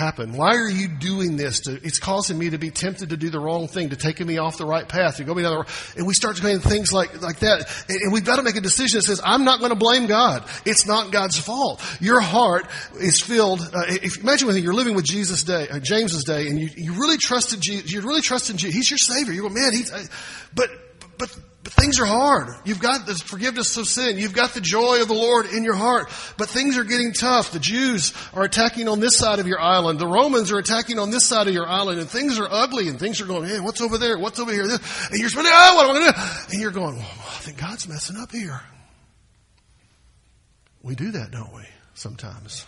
happen? 0.00 0.32
Why 0.32 0.56
are 0.56 0.68
you 0.68 0.88
doing 0.88 1.36
this? 1.36 1.60
To, 1.60 1.74
it's 1.82 1.98
causing 1.98 2.38
me 2.38 2.50
to 2.50 2.58
be 2.58 2.70
tempted 2.70 3.10
to 3.10 3.16
do 3.16 3.30
the 3.30 3.38
wrong 3.38 3.68
thing, 3.68 3.90
to 3.90 3.96
taking 3.96 4.26
me 4.26 4.38
off 4.38 4.56
the 4.56 4.66
right 4.66 4.88
path, 4.88 5.18
to 5.18 5.24
go 5.24 5.34
me 5.34 5.42
down 5.42 5.52
the 5.52 5.56
wrong, 5.58 5.66
and 5.96 6.06
we 6.06 6.14
start 6.14 6.38
saying 6.38 6.60
things 6.60 6.92
like, 6.92 7.20
like 7.22 7.40
that. 7.40 7.68
And, 7.88 8.00
and 8.00 8.12
we've 8.12 8.24
got 8.24 8.36
to 8.36 8.42
make 8.42 8.56
a 8.56 8.60
decision 8.60 8.98
that 8.98 9.02
says, 9.02 9.20
I'm 9.22 9.44
not 9.44 9.60
going 9.60 9.70
to 9.70 9.76
blame 9.76 10.06
God. 10.06 10.44
It's 10.64 10.86
not 10.86 11.12
God's 11.12 11.38
fault. 11.38 11.80
Your 12.00 12.20
heart 12.20 12.66
is 12.98 13.20
filled, 13.20 13.60
uh, 13.60 13.84
if, 13.88 14.18
imagine 14.18 14.48
with 14.48 14.56
you're 14.56 14.74
living 14.74 14.94
with 14.94 15.04
Jesus' 15.04 15.44
day, 15.44 15.68
uh, 15.68 15.78
James's 15.78 16.24
day, 16.24 16.48
and 16.48 16.58
you, 16.58 16.70
you 16.76 16.92
really 16.94 17.18
trusted 17.18 17.60
Jesus, 17.60 17.92
you 17.92 18.00
really 18.00 18.22
trusted 18.22 18.56
Jesus. 18.56 18.74
He's 18.74 18.90
your 18.90 18.98
Savior. 18.98 19.32
You 19.32 19.42
go, 19.42 19.48
man, 19.50 19.72
he's, 19.72 19.92
uh, 19.92 20.04
but, 20.54 20.70
but 21.18 21.36
things 21.72 22.00
are 22.00 22.06
hard. 22.06 22.48
You've 22.64 22.80
got 22.80 23.06
the 23.06 23.14
forgiveness 23.14 23.76
of 23.76 23.86
sin. 23.86 24.18
You've 24.18 24.32
got 24.32 24.54
the 24.54 24.60
joy 24.60 25.00
of 25.02 25.08
the 25.08 25.14
Lord 25.14 25.46
in 25.46 25.64
your 25.64 25.74
heart. 25.74 26.10
But 26.36 26.48
things 26.48 26.76
are 26.76 26.84
getting 26.84 27.12
tough. 27.12 27.52
The 27.52 27.58
Jews 27.58 28.12
are 28.34 28.42
attacking 28.42 28.88
on 28.88 29.00
this 29.00 29.16
side 29.16 29.38
of 29.38 29.46
your 29.46 29.60
island. 29.60 29.98
The 29.98 30.06
Romans 30.06 30.52
are 30.52 30.58
attacking 30.58 30.98
on 30.98 31.10
this 31.10 31.24
side 31.24 31.48
of 31.48 31.54
your 31.54 31.66
island. 31.66 32.00
And 32.00 32.08
things 32.08 32.38
are 32.38 32.48
ugly 32.50 32.88
and 32.88 32.98
things 32.98 33.20
are 33.20 33.26
going, 33.26 33.48
hey, 33.48 33.60
what's 33.60 33.80
over 33.80 33.98
there? 33.98 34.18
What's 34.18 34.38
over 34.38 34.52
here? 34.52 34.64
And 34.64 34.80
you're 35.12 35.28
spending, 35.28 35.52
oh, 35.54 35.74
what 35.76 35.84
am 35.84 35.90
I 35.90 35.98
going 35.98 36.12
to 36.12 36.18
do? 36.18 36.52
And 36.52 36.60
you're 36.60 36.70
going, 36.70 36.96
well, 36.96 37.06
I 37.06 37.40
think 37.40 37.58
God's 37.58 37.88
messing 37.88 38.16
up 38.16 38.32
here. 38.32 38.60
We 40.82 40.94
do 40.94 41.10
that, 41.12 41.30
don't 41.30 41.54
we? 41.54 41.64
Sometimes. 41.94 42.66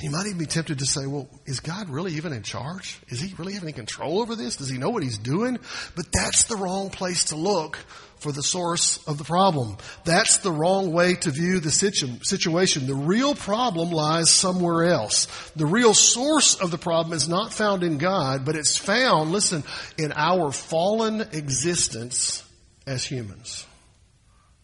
You 0.00 0.10
might 0.10 0.26
even 0.26 0.38
be 0.38 0.46
tempted 0.46 0.78
to 0.78 0.86
say, 0.86 1.06
well, 1.06 1.28
is 1.44 1.60
God 1.60 1.90
really 1.90 2.14
even 2.14 2.32
in 2.32 2.42
charge? 2.42 2.98
Is 3.08 3.20
he 3.20 3.34
really 3.34 3.52
having 3.52 3.74
control 3.74 4.20
over 4.20 4.34
this? 4.34 4.56
Does 4.56 4.70
he 4.70 4.78
know 4.78 4.88
what 4.88 5.02
he's 5.02 5.18
doing? 5.18 5.58
But 5.94 6.06
that's 6.12 6.44
the 6.44 6.56
wrong 6.56 6.88
place 6.90 7.26
to 7.26 7.36
look 7.36 7.76
for 8.16 8.32
the 8.32 8.42
source 8.42 9.04
of 9.06 9.18
the 9.18 9.24
problem. 9.24 9.76
That's 10.04 10.38
the 10.38 10.50
wrong 10.50 10.92
way 10.92 11.14
to 11.16 11.30
view 11.30 11.60
the 11.60 11.70
situ- 11.70 12.22
situation. 12.22 12.86
The 12.86 12.94
real 12.94 13.34
problem 13.34 13.90
lies 13.90 14.30
somewhere 14.30 14.84
else. 14.84 15.26
The 15.56 15.66
real 15.66 15.92
source 15.92 16.54
of 16.54 16.70
the 16.70 16.78
problem 16.78 17.14
is 17.14 17.28
not 17.28 17.52
found 17.52 17.82
in 17.82 17.98
God, 17.98 18.44
but 18.44 18.56
it's 18.56 18.78
found, 18.78 19.30
listen, 19.30 19.62
in 19.98 20.12
our 20.12 20.52
fallen 20.52 21.20
existence 21.20 22.44
as 22.86 23.04
humans. 23.04 23.66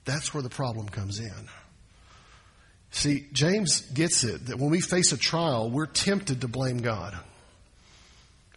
That's 0.05 0.33
where 0.33 0.43
the 0.43 0.49
problem 0.49 0.89
comes 0.89 1.19
in. 1.19 1.49
See, 2.91 3.27
James 3.33 3.83
gets 3.83 4.25
it 4.25 4.47
that 4.47 4.59
when 4.59 4.71
we 4.71 4.81
face 4.81 5.13
a 5.13 5.19
trial, 5.19 5.71
we're 5.71 5.87
tempted 5.87 6.41
to 6.41 6.49
blame 6.49 6.79
God. 6.79 7.17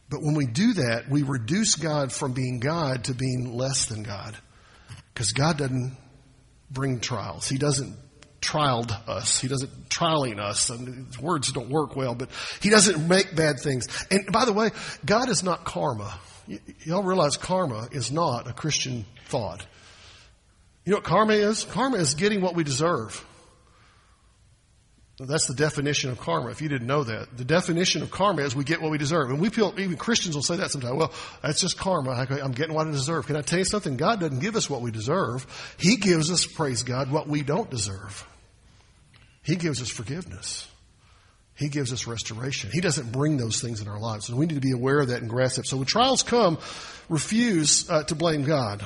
But 0.10 0.22
when 0.22 0.36
we 0.36 0.46
do 0.46 0.74
that, 0.74 1.10
we 1.10 1.24
reduce 1.24 1.76
God 1.76 2.12
from 2.12 2.34
being 2.34 2.60
God 2.60 3.06
to 3.06 3.14
being 3.14 3.54
less 3.54 3.86
than 3.86 4.04
God. 4.04 4.36
Because 5.14 5.32
God 5.32 5.58
doesn't 5.58 5.96
bring 6.70 7.00
trials. 7.00 7.48
He 7.48 7.58
doesn't 7.58 7.96
trialed 8.42 8.92
us. 9.08 9.40
He 9.40 9.48
doesn't 9.48 9.90
trialing 9.90 10.40
us. 10.40 10.70
And 10.70 11.16
words 11.18 11.52
don't 11.52 11.70
work 11.70 11.96
well, 11.96 12.16
but 12.16 12.30
he 12.62 12.70
doesn't 12.70 13.08
make 13.08 13.36
bad 13.36 13.60
things. 13.60 13.88
And 14.10 14.32
by 14.32 14.46
the 14.46 14.54
way, 14.54 14.72
God 15.06 15.30
is 15.30 15.44
not 15.44 15.64
karma. 15.64 16.20
Y- 16.48 16.60
y'all 16.84 17.04
realize 17.04 17.38
karma 17.38 17.88
is 17.92 18.12
not 18.12 18.50
a 18.50 18.54
Christian 18.54 19.06
thought. 19.28 19.66
You 20.86 20.92
know 20.92 20.98
what 20.98 21.06
karma 21.06 21.34
is? 21.34 21.64
Karma 21.64 21.98
is 21.98 22.16
getting 22.16 22.42
what 22.42 22.56
we 22.56 22.64
deserve. 22.64 23.24
That's 25.28 25.46
the 25.46 25.54
definition 25.54 26.10
of 26.10 26.20
karma, 26.20 26.50
if 26.50 26.62
you 26.62 26.70
didn't 26.70 26.88
know 26.88 27.04
that. 27.04 27.38
The 27.38 27.46
definition 27.46 28.02
of 28.02 28.10
karma 28.10 28.42
is 28.42 28.56
we 28.56 28.64
get 28.64 28.82
what 28.82 28.90
we 28.90 28.98
deserve. 28.98 29.30
And 29.30 29.40
we 29.40 29.50
feel, 29.50 29.74
even 29.78 29.96
Christians 29.96 30.36
will 30.36 30.42
say 30.42 30.56
that 30.56 30.72
sometimes. 30.72 30.96
Well, 30.96 31.14
that's 31.44 31.62
just 31.62 31.78
karma. 31.78 32.12
I'm 32.12 32.54
getting 32.54 32.74
what 32.74 32.88
I 32.88 32.92
deserve. 32.92 33.28
Can 33.28 33.36
I 33.36 33.42
tell 33.42 33.60
you 33.60 33.66
something? 33.66 33.98
God 33.98 34.20
doesn't 34.20 34.40
give 34.40 34.56
us 34.56 34.70
what 34.70 34.82
we 34.82 34.90
deserve. 34.90 35.46
He 35.78 35.98
gives 35.98 36.32
us, 36.32 36.46
praise 36.46 36.82
God, 36.82 37.12
what 37.12 37.28
we 37.28 37.44
don't 37.44 37.70
deserve. 37.70 38.28
He 39.44 39.56
gives 39.56 39.82
us 39.82 39.90
forgiveness. 39.90 40.68
He 41.54 41.70
gives 41.70 41.94
us 41.94 42.08
restoration. 42.08 42.72
He 42.74 42.82
doesn't 42.82 43.12
bring 43.12 43.38
those 43.38 43.62
things 43.62 43.82
in 43.82 43.88
our 43.88 44.00
lives. 44.00 44.30
And 44.30 44.40
we 44.40 44.48
need 44.48 44.56
to 44.56 44.62
be 44.62 44.72
aware 44.72 45.00
of 45.00 45.10
that 45.10 45.22
and 45.22 45.30
grasp 45.30 45.60
it. 45.60 45.68
So 45.68 45.78
when 45.78 45.86
trials 45.86 46.24
come, 46.24 46.58
refuse 47.10 47.88
uh, 47.90 48.04
to 48.06 48.16
blame 48.16 48.44
God. 48.44 48.84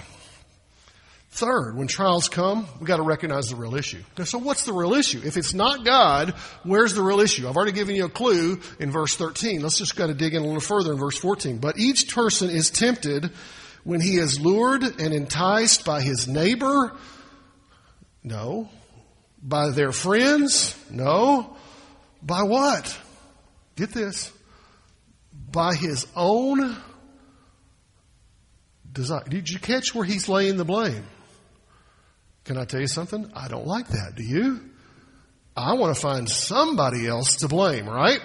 Third, 1.36 1.76
when 1.76 1.88
trials 1.88 2.30
come, 2.30 2.66
we've 2.80 2.88
got 2.88 2.96
to 2.96 3.04
recognize 3.04 3.50
the 3.50 3.58
real 3.58 3.76
issue. 3.76 4.02
So 4.24 4.38
what's 4.38 4.64
the 4.64 4.72
real 4.72 4.94
issue? 4.94 5.20
If 5.22 5.36
it's 5.36 5.54
not 5.54 5.84
God, 5.84 6.30
where's 6.64 6.94
the 6.94 7.02
real 7.02 7.20
issue? 7.20 7.46
I've 7.50 7.58
already 7.58 7.74
given 7.74 7.94
you 7.94 8.06
a 8.06 8.10
clue 8.10 8.62
in 8.80 8.90
verse 8.90 9.18
13. 9.18 9.62
Let's 9.62 9.78
just 9.78 9.98
got 9.98 10.08
to 10.08 10.14
dig 10.14 10.34
in 10.34 10.44
a 10.44 10.46
little 10.46 10.62
further 10.62 10.94
in 10.94 10.98
verse 10.98 11.18
14. 11.18 11.58
But 11.58 11.78
each 11.78 12.16
person 12.16 12.50
is 12.50 12.70
tempted 12.70 13.32
when 13.84 14.00
he 14.00 14.16
is 14.16 14.40
lured 14.40 14.84
and 14.84 15.14
enticed 15.14 15.84
by 15.84 16.02
his 16.02 16.26
neighbor. 16.26 16.94
No. 18.24 18.70
By 19.44 19.72
their 19.72 19.92
friends. 19.92 20.74
No. 20.90 21.58
By 22.24 22.44
what? 22.44 22.98
Get 23.76 23.90
this. 23.90 24.32
By 25.52 25.76
his 25.76 26.08
own 26.16 26.78
desire. 28.90 29.26
Did 29.28 29.50
you 29.50 29.60
catch 29.60 29.94
where 29.94 30.06
he's 30.06 30.30
laying 30.30 30.56
the 30.56 30.64
blame? 30.64 31.04
Can 32.46 32.58
I 32.58 32.66
tell 32.66 32.80
you 32.80 32.88
something? 32.88 33.32
I 33.36 33.48
don't 33.48 33.68
like 33.68 33.88
that. 33.90 34.14
Do 34.16 34.24
you? 34.24 34.62
I 35.58 35.74
want 35.74 35.96
to 35.96 36.02
find 36.02 36.30
somebody 36.30 37.08
else 37.08 37.38
to 37.38 37.48
blame, 37.48 37.88
right? 37.88 38.20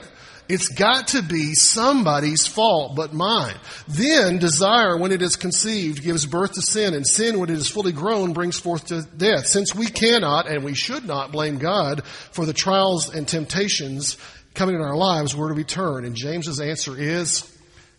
It's 0.48 0.68
got 0.68 1.08
to 1.08 1.22
be 1.22 1.54
somebody's 1.54 2.46
fault 2.46 2.96
but 2.96 3.14
mine. 3.14 3.54
Then 3.86 4.38
desire, 4.38 4.96
when 4.96 5.12
it 5.12 5.22
is 5.22 5.36
conceived, 5.36 6.02
gives 6.02 6.26
birth 6.26 6.54
to 6.54 6.62
sin, 6.62 6.92
and 6.92 7.06
sin, 7.06 7.38
when 7.38 7.50
it 7.50 7.56
is 7.56 7.70
fully 7.70 7.92
grown, 7.92 8.32
brings 8.32 8.58
forth 8.58 8.86
to 8.86 9.02
death. 9.02 9.46
Since 9.46 9.76
we 9.76 9.86
cannot 9.86 10.48
and 10.48 10.64
we 10.64 10.74
should 10.74 11.04
not 11.06 11.30
blame 11.30 11.58
God 11.58 12.04
for 12.04 12.44
the 12.44 12.52
trials 12.52 13.14
and 13.14 13.28
temptations 13.28 14.18
coming 14.52 14.74
in 14.74 14.80
our 14.80 14.96
lives, 14.96 15.36
where 15.36 15.48
do 15.48 15.54
we 15.54 15.64
turn? 15.64 16.04
And 16.04 16.16
James's 16.16 16.60
answer 16.60 16.98
is, 16.98 17.48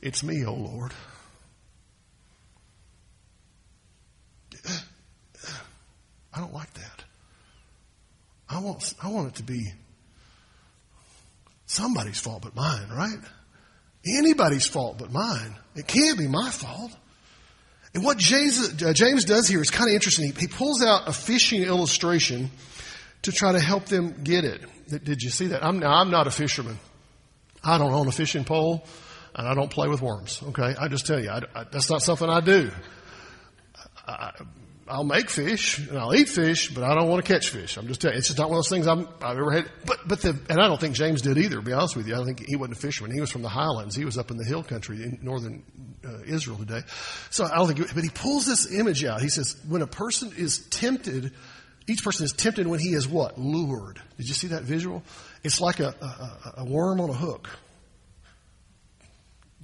it's 0.02 0.22
me, 0.22 0.46
O 0.46 0.54
Lord. 0.54 0.92
I 6.34 6.40
don't 6.40 6.54
like 6.54 6.74
that. 6.74 7.04
I 8.50 8.60
want, 8.60 8.94
I 9.02 9.10
want 9.10 9.30
it 9.30 9.36
to 9.36 9.44
be 9.44 9.72
somebody's 11.66 12.20
fault 12.20 12.42
but 12.44 12.56
mine, 12.56 12.88
right? 12.92 13.20
Anybody's 14.06 14.66
fault 14.66 14.98
but 14.98 15.12
mine. 15.12 15.56
It 15.76 15.88
can't 15.88 16.18
be 16.18 16.28
my 16.28 16.50
fault. 16.50 16.92
And 17.94 18.04
what 18.04 18.18
James, 18.18 18.82
uh, 18.82 18.94
James 18.94 19.26
does 19.26 19.48
here 19.48 19.62
is 19.62 19.70
kind 19.70 19.90
of 19.90 19.94
interesting. 19.94 20.34
He, 20.38 20.48
pulls 20.48 20.82
out 20.82 21.08
a 21.08 21.14
fishing 21.14 21.64
illustration 21.64 22.50
to 23.24 23.32
try 23.32 23.52
to 23.52 23.60
help 23.60 23.86
them 23.86 24.24
get 24.24 24.46
it. 24.46 24.62
Did, 24.88 25.04
did 25.04 25.22
you 25.22 25.30
see 25.30 25.48
that? 25.48 25.64
I'm, 25.64 25.80
now, 25.80 25.94
I'm 25.94 26.10
not 26.10 26.28
a 26.28 26.32
fisherman. 26.32 26.80
I 27.64 27.78
don't 27.78 27.94
own 27.94 28.08
a 28.08 28.12
fishing 28.12 28.44
pole 28.44 28.86
and 29.36 29.48
I 29.48 29.54
don't 29.54 29.70
play 29.70 29.88
with 29.88 30.02
worms. 30.02 30.42
Okay. 30.50 30.74
I 30.80 30.88
just 30.88 31.06
tell 31.06 31.22
you, 31.22 31.30
I, 31.30 31.42
I, 31.54 31.66
that's 31.72 31.90
not 31.90 32.02
something 32.02 32.30
I 32.30 32.42
do. 32.42 32.72
I, 34.08 34.32
I'll 34.92 35.06
make 35.06 35.30
fish 35.30 35.78
and 35.78 35.98
I'll 35.98 36.14
eat 36.14 36.28
fish, 36.28 36.70
but 36.70 36.84
I 36.84 36.94
don't 36.94 37.08
want 37.08 37.26
to 37.26 37.34
catch 37.34 37.48
fish. 37.48 37.78
I'm 37.78 37.88
just 37.88 38.02
telling 38.02 38.16
you, 38.16 38.20
it's 38.20 38.28
just 38.28 38.38
not 38.38 38.50
one 38.50 38.58
of 38.60 38.66
those 38.66 38.70
things 38.70 38.88
i 38.88 38.96
have 38.96 39.38
ever 39.38 39.50
had. 39.50 39.72
But, 39.86 40.00
but 40.06 40.22
the, 40.22 40.38
and 40.50 40.60
I 40.60 40.68
don't 40.68 40.82
think 40.82 40.96
James 40.96 41.22
did 41.22 41.38
either, 41.38 41.56
to 41.56 41.62
be 41.62 41.72
honest 41.72 41.96
with 41.96 42.10
you. 42.10 42.20
I 42.20 42.26
think 42.26 42.44
he 42.46 42.58
wasn't 42.58 42.78
a 42.78 42.82
fisherman. 42.82 43.14
He 43.14 43.22
was 43.22 43.32
from 43.32 43.42
the 43.42 43.50
highlands. 43.50 43.96
He 43.96 44.04
was 44.04 44.18
up 44.18 44.32
in 44.32 44.38
the 44.38 44.44
hill 44.44 44.64
country 44.64 45.02
in 45.02 45.20
northern 45.22 45.64
uh, 46.06 46.24
Israel 46.28 46.58
today. 46.58 46.82
So 47.30 47.46
I 47.46 47.56
don't 47.56 47.74
think, 47.74 47.94
but 47.96 48.04
he 48.04 48.10
pulls 48.10 48.46
this 48.46 48.70
image 48.70 49.06
out. 49.06 49.22
He 49.22 49.30
says, 49.30 49.56
when 49.66 49.82
a 49.82 49.88
person 49.88 50.34
is 50.36 50.60
tempted, 50.70 51.32
each 51.88 52.04
person 52.04 52.26
is 52.26 52.34
tempted 52.34 52.68
when 52.68 52.82
he 52.82 52.90
is 52.90 53.08
what? 53.08 53.38
Lured. 53.38 54.02
Did 54.18 54.28
you 54.28 54.34
see 54.34 54.48
that 54.48 54.64
visual? 54.64 55.04
It's 55.42 55.62
like 55.62 55.80
a, 55.80 55.96
a, 56.02 56.62
a 56.64 56.66
worm 56.66 57.00
on 57.00 57.10
a 57.10 57.14
hook. 57.14 57.50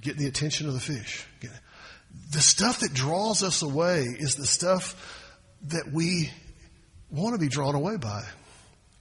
Getting 0.00 0.22
the 0.22 0.28
attention 0.28 0.68
of 0.68 0.74
the 0.74 0.80
fish. 0.80 1.26
The 2.30 2.40
stuff 2.40 2.80
that 2.80 2.92
draws 2.92 3.42
us 3.42 3.62
away 3.62 4.02
is 4.02 4.34
the 4.34 4.46
stuff 4.46 4.94
that 5.68 5.90
we 5.92 6.30
want 7.10 7.34
to 7.34 7.40
be 7.40 7.48
drawn 7.48 7.74
away 7.74 7.96
by. 7.96 8.22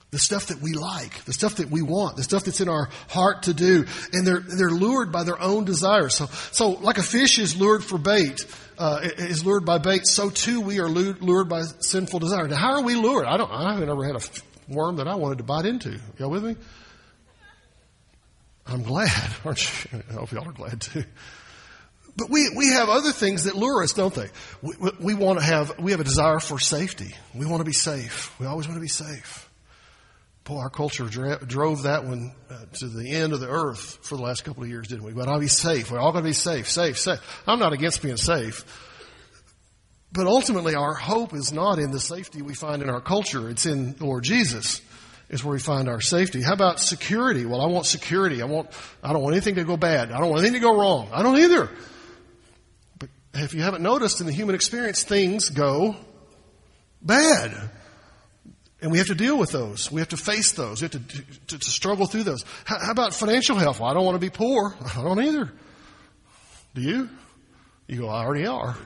The 0.10 0.20
stuff 0.20 0.48
that 0.48 0.62
we 0.62 0.72
like, 0.72 1.26
the 1.26 1.34
stuff 1.34 1.56
that 1.56 1.70
we 1.70 1.82
want, 1.82 2.16
the 2.16 2.24
stuff 2.24 2.46
that's 2.46 2.62
in 2.62 2.70
our 2.70 2.90
heart 3.10 3.44
to 3.44 3.54
do. 3.54 3.86
And 4.14 4.26
they're, 4.26 4.40
they're 4.40 4.70
lured 4.70 5.12
by 5.12 5.24
their 5.24 5.40
own 5.42 5.66
desires. 5.66 6.16
So, 6.16 6.28
so 6.52 6.70
like 6.70 6.98
a 6.98 7.04
fish 7.04 7.38
is 7.40 7.58
lured 7.58 7.84
for 7.84 7.98
bait, 7.98 8.46
uh, 8.78 9.00
is 9.04 9.46
lured 9.46 9.66
by 9.66 9.80
bait, 9.80 10.08
so 10.08 10.30
too 10.30 10.62
we 10.62 10.80
are 10.80 10.88
lured 10.88 11.50
by 11.50 11.64
sinful 11.80 12.20
desire. 12.20 12.48
Now, 12.48 12.56
how 12.56 12.74
are 12.76 12.84
we 12.84 12.96
lured? 12.96 13.26
I 13.26 13.36
don't, 13.36 13.52
I 13.52 13.74
haven't 13.74 13.90
ever 13.90 14.06
had 14.06 14.16
a 14.16 14.22
worm 14.70 14.96
that 14.98 15.08
I 15.10 15.16
wanted 15.16 15.40
to 15.40 15.44
bite 15.44 15.66
into. 15.66 16.00
Y'all 16.18 16.30
with 16.30 16.44
me? 16.44 16.56
I'm 18.66 18.84
glad, 18.84 19.12
aren't 19.46 19.92
you? 19.92 20.04
I 20.10 20.14
hope 20.14 20.32
y'all 20.32 20.48
are 20.48 20.54
glad 20.54 20.82
too. 20.82 21.04
But 22.18 22.32
we, 22.32 22.50
we 22.56 22.70
have 22.70 22.90
other 22.90 23.12
things 23.12 23.44
that 23.44 23.56
lure 23.56 23.84
us, 23.84 23.94
don't 23.94 24.14
they? 24.14 24.28
We, 24.64 24.74
we, 25.00 25.14
want 25.14 25.38
to 25.38 25.46
have, 25.46 25.78
we 25.78 25.92
have 25.92 26.00
a 26.00 26.04
desire 26.04 26.40
for 26.40 26.60
safety. 26.60 27.14
We 27.36 27.46
want 27.46 27.62
to 27.62 27.66
be 27.66 27.74
safe. 27.74 28.38
We 28.40 28.48
always 28.48 28.68
want 28.68 28.78
to 28.78 28.82
be 28.82 28.88
safe. 28.88 29.48
Boy, 30.44 30.58
our 30.58 30.70
culture 30.72 31.06
dra- 31.06 31.46
drove 31.46 31.84
that 31.84 32.06
one 32.06 32.34
uh, 32.50 32.66
to 32.80 32.88
the 32.88 33.12
end 33.12 33.34
of 33.34 33.40
the 33.40 33.48
earth 33.48 34.00
for 34.02 34.16
the 34.16 34.24
last 34.24 34.44
couple 34.44 34.64
of 34.64 34.70
years, 34.70 34.88
didn't 34.88 35.04
we? 35.04 35.14
But 35.14 35.28
I'll 35.28 35.40
be 35.40 35.48
safe. 35.48 35.92
We're 35.92 36.00
all 36.00 36.12
going 36.12 36.24
to 36.24 36.30
be 36.30 36.34
safe, 36.34 36.68
safe, 36.68 36.98
safe. 36.98 37.20
I'm 37.46 37.60
not 37.60 37.74
against 37.74 38.02
being 38.02 38.18
safe. 38.18 38.66
But 40.12 40.26
ultimately, 40.26 40.74
our 40.74 40.96
hope 40.96 41.36
is 41.36 41.54
not 41.54 41.78
in 41.78 41.92
the 41.92 42.00
safety 42.00 42.42
we 42.42 42.56
find 42.56 42.82
in 42.82 42.90
our 42.90 43.02
culture. 43.02 43.48
It's 43.48 43.68
in 43.68 43.94
the 43.94 44.06
Lord 44.06 44.24
Jesus 44.24 44.82
is 45.30 45.44
where 45.44 45.54
we 45.54 45.60
find 45.60 45.88
our 45.88 46.02
safety. 46.02 46.42
How 46.42 46.54
about 46.54 46.80
security? 46.80 47.46
Well, 47.46 47.62
I 47.62 47.68
want 47.68 47.86
security. 47.86 48.42
I 48.42 48.46
want, 48.46 48.70
I 49.04 49.14
don't 49.14 49.22
want 49.22 49.36
anything 49.36 49.56
to 49.56 49.66
go 49.66 49.78
bad. 49.78 50.12
I 50.12 50.20
don't 50.20 50.30
want 50.30 50.42
anything 50.42 50.62
to 50.62 50.66
go 50.66 50.80
wrong. 50.80 51.10
I 51.12 51.22
don't 51.22 51.38
either 51.38 51.70
if 53.34 53.54
you 53.54 53.62
haven't 53.62 53.82
noticed 53.82 54.20
in 54.20 54.26
the 54.26 54.34
human 54.34 54.56
experience, 54.56 55.04
things 55.04 55.50
go 55.50 55.96
bad. 57.02 57.72
And 58.82 58.92
we 58.92 59.00
have 59.00 59.08
to 59.08 59.16
deal 59.16 59.38
with 59.38 59.52
those. 59.52 59.92
We 59.92 60.02
have 60.02 60.10
to 60.10 60.18
face 60.18 60.52
those. 60.52 60.82
We 60.82 60.86
have 60.86 60.92
to, 60.92 61.28
to, 61.48 61.60
to 61.60 61.70
struggle 61.70 62.06
through 62.06 62.24
those. 62.24 62.46
How, 62.64 62.78
how, 62.80 62.92
about 62.92 63.14
financial 63.14 63.58
health? 63.58 63.80
Well, 63.80 63.90
I 63.90 63.94
don't 63.94 64.06
want 64.06 64.16
to 64.16 64.20
be 64.20 64.30
poor. 64.30 64.76
I 64.96 65.02
don't 65.02 65.20
either. 65.20 65.52
Do 66.76 66.82
you? 66.82 67.10
You 67.88 68.02
go, 68.02 68.10
I 68.10 68.24
already 68.24 68.46
are. 68.46 68.78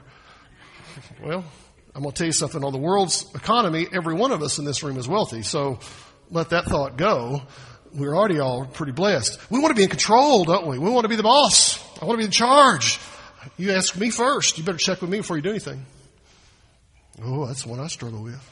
Well, 1.21 1.43
I'm 1.93 2.03
going 2.03 2.13
to 2.13 2.17
tell 2.17 2.27
you 2.27 2.33
something. 2.33 2.63
On 2.63 2.71
the 2.71 2.79
world's 2.79 3.27
economy, 3.35 3.87
every 3.91 4.13
one 4.13 4.31
of 4.31 4.41
us 4.41 4.59
in 4.59 4.65
this 4.65 4.81
room 4.81 4.97
is 4.97 5.07
wealthy. 5.07 5.41
So 5.41 5.79
let 6.29 6.51
that 6.51 6.65
thought 6.65 6.97
go. 6.97 7.41
We're 7.93 8.15
already 8.15 8.39
all 8.39 8.65
pretty 8.65 8.93
blessed. 8.93 9.37
We 9.51 9.59
want 9.59 9.71
to 9.71 9.75
be 9.75 9.83
in 9.83 9.89
control, 9.89 10.45
don't 10.45 10.67
we? 10.67 10.79
We 10.79 10.89
want 10.89 11.03
to 11.03 11.09
be 11.09 11.17
the 11.17 11.23
boss. 11.23 11.77
I 12.01 12.05
want 12.05 12.17
to 12.17 12.19
be 12.19 12.25
in 12.25 12.31
charge. 12.31 12.97
You 13.57 13.71
ask 13.71 13.95
me 13.97 14.09
first. 14.09 14.57
You 14.57 14.63
better 14.63 14.77
check 14.77 15.01
with 15.01 15.09
me 15.09 15.17
before 15.17 15.35
you 15.35 15.41
do 15.41 15.49
anything. 15.49 15.85
Oh, 17.23 17.45
that's 17.45 17.63
the 17.63 17.69
one 17.69 17.79
I 17.79 17.87
struggle 17.87 18.23
with. 18.23 18.49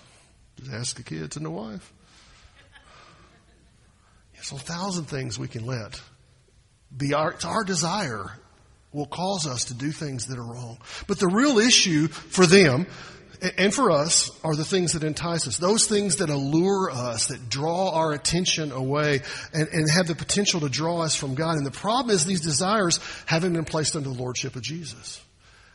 Just 0.58 0.72
ask 0.72 0.96
the 0.98 1.04
kids 1.04 1.38
and 1.38 1.46
the 1.46 1.52
wife. 1.52 1.94
There's 4.34 4.52
a 4.52 4.58
thousand 4.58 5.06
things 5.06 5.38
we 5.38 5.48
can 5.48 5.66
let 5.66 6.02
be 6.96 7.14
our, 7.14 7.32
it's 7.32 7.46
our 7.46 7.64
desire 7.64 8.32
will 8.92 9.06
cause 9.06 9.46
us 9.46 9.66
to 9.66 9.74
do 9.74 9.92
things 9.92 10.28
that 10.28 10.38
are 10.38 10.44
wrong. 10.44 10.80
But 11.08 11.20
the 11.20 11.28
real 11.28 11.60
issue 11.60 12.08
for 12.08 12.46
them 12.46 12.88
and 13.58 13.74
for 13.74 13.92
us 13.92 14.32
are 14.44 14.56
the 14.56 14.66
things 14.66 14.94
that 14.94 15.04
entice 15.04 15.48
us. 15.48 15.58
Those 15.58 15.88
things 15.88 16.18
that 16.18 16.30
allure 16.30 16.92
us, 16.92 17.28
that 17.28 17.50
draw 17.50 17.92
our 17.92 18.12
attention 18.12 18.72
away 18.72 19.22
and, 19.54 19.68
and 19.70 19.90
have 19.90 20.08
the 20.08 20.16
potential 20.16 20.60
to 20.62 20.70
draw 20.70 21.02
us 21.02 21.16
from 21.16 21.36
God. 21.36 21.56
And 21.56 21.66
the 21.66 21.72
problem 21.72 22.14
is 22.14 22.26
these 22.26 22.42
desires 22.42 23.00
haven't 23.26 23.54
been 23.54 23.66
placed 23.66 23.96
under 23.96 24.10
the 24.10 24.16
Lordship 24.16 24.56
of 24.56 24.62
Jesus. 24.62 25.22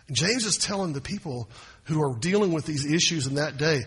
And 0.08 0.16
James 0.16 0.44
is 0.44 0.58
telling 0.58 0.92
the 0.92 1.00
people 1.00 1.48
who 1.84 2.02
are 2.02 2.16
dealing 2.18 2.52
with 2.52 2.66
these 2.66 2.84
issues 2.84 3.26
in 3.26 3.36
that 3.36 3.56
day, 3.56 3.84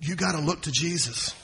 you 0.00 0.16
gotta 0.16 0.40
look 0.40 0.62
to 0.62 0.72
Jesus. 0.72 1.34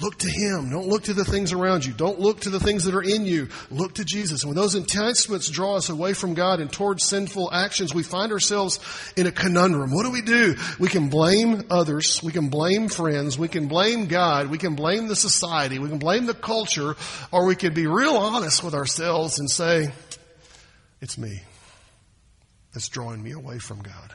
Look 0.00 0.18
to 0.18 0.28
Him. 0.28 0.70
Don't 0.70 0.88
look 0.88 1.04
to 1.04 1.14
the 1.14 1.24
things 1.24 1.52
around 1.52 1.86
you. 1.86 1.92
Don't 1.92 2.18
look 2.18 2.40
to 2.40 2.50
the 2.50 2.58
things 2.58 2.84
that 2.84 2.96
are 2.96 3.02
in 3.02 3.26
you. 3.26 3.48
Look 3.70 3.94
to 3.94 4.04
Jesus. 4.04 4.42
And 4.42 4.50
when 4.50 4.56
those 4.56 4.74
enticements 4.74 5.48
draw 5.48 5.76
us 5.76 5.88
away 5.88 6.14
from 6.14 6.34
God 6.34 6.58
and 6.58 6.72
towards 6.72 7.04
sinful 7.04 7.52
actions, 7.52 7.94
we 7.94 8.02
find 8.02 8.32
ourselves 8.32 8.80
in 9.16 9.28
a 9.28 9.32
conundrum. 9.32 9.92
What 9.92 10.02
do 10.02 10.10
we 10.10 10.22
do? 10.22 10.56
We 10.80 10.88
can 10.88 11.10
blame 11.10 11.66
others. 11.70 12.20
We 12.24 12.32
can 12.32 12.48
blame 12.48 12.88
friends. 12.88 13.38
We 13.38 13.46
can 13.46 13.68
blame 13.68 14.06
God. 14.06 14.48
We 14.48 14.58
can 14.58 14.74
blame 14.74 15.06
the 15.06 15.14
society. 15.14 15.78
We 15.78 15.88
can 15.88 16.00
blame 16.00 16.26
the 16.26 16.34
culture. 16.34 16.96
Or 17.30 17.46
we 17.46 17.54
can 17.54 17.72
be 17.72 17.86
real 17.86 18.16
honest 18.16 18.64
with 18.64 18.74
ourselves 18.74 19.38
and 19.38 19.48
say, 19.48 19.92
it's 21.00 21.16
me 21.16 21.42
that's 22.72 22.88
drawing 22.88 23.22
me 23.22 23.30
away 23.30 23.58
from 23.60 23.80
God. 23.80 24.12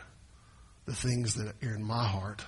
The 0.87 0.93
things 0.93 1.35
that 1.35 1.53
are 1.63 1.73
in 1.73 1.83
my 1.83 2.05
heart 2.05 2.43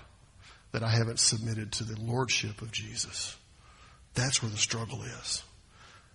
that 0.72 0.84
I 0.84 0.90
haven't 0.90 1.20
submitted 1.20 1.72
to 1.74 1.84
the 1.84 2.00
lordship 2.00 2.62
of 2.62 2.72
Jesus. 2.72 3.36
That's 4.14 4.42
where 4.42 4.52
the 4.52 4.58
struggle 4.58 5.02
is. 5.04 5.44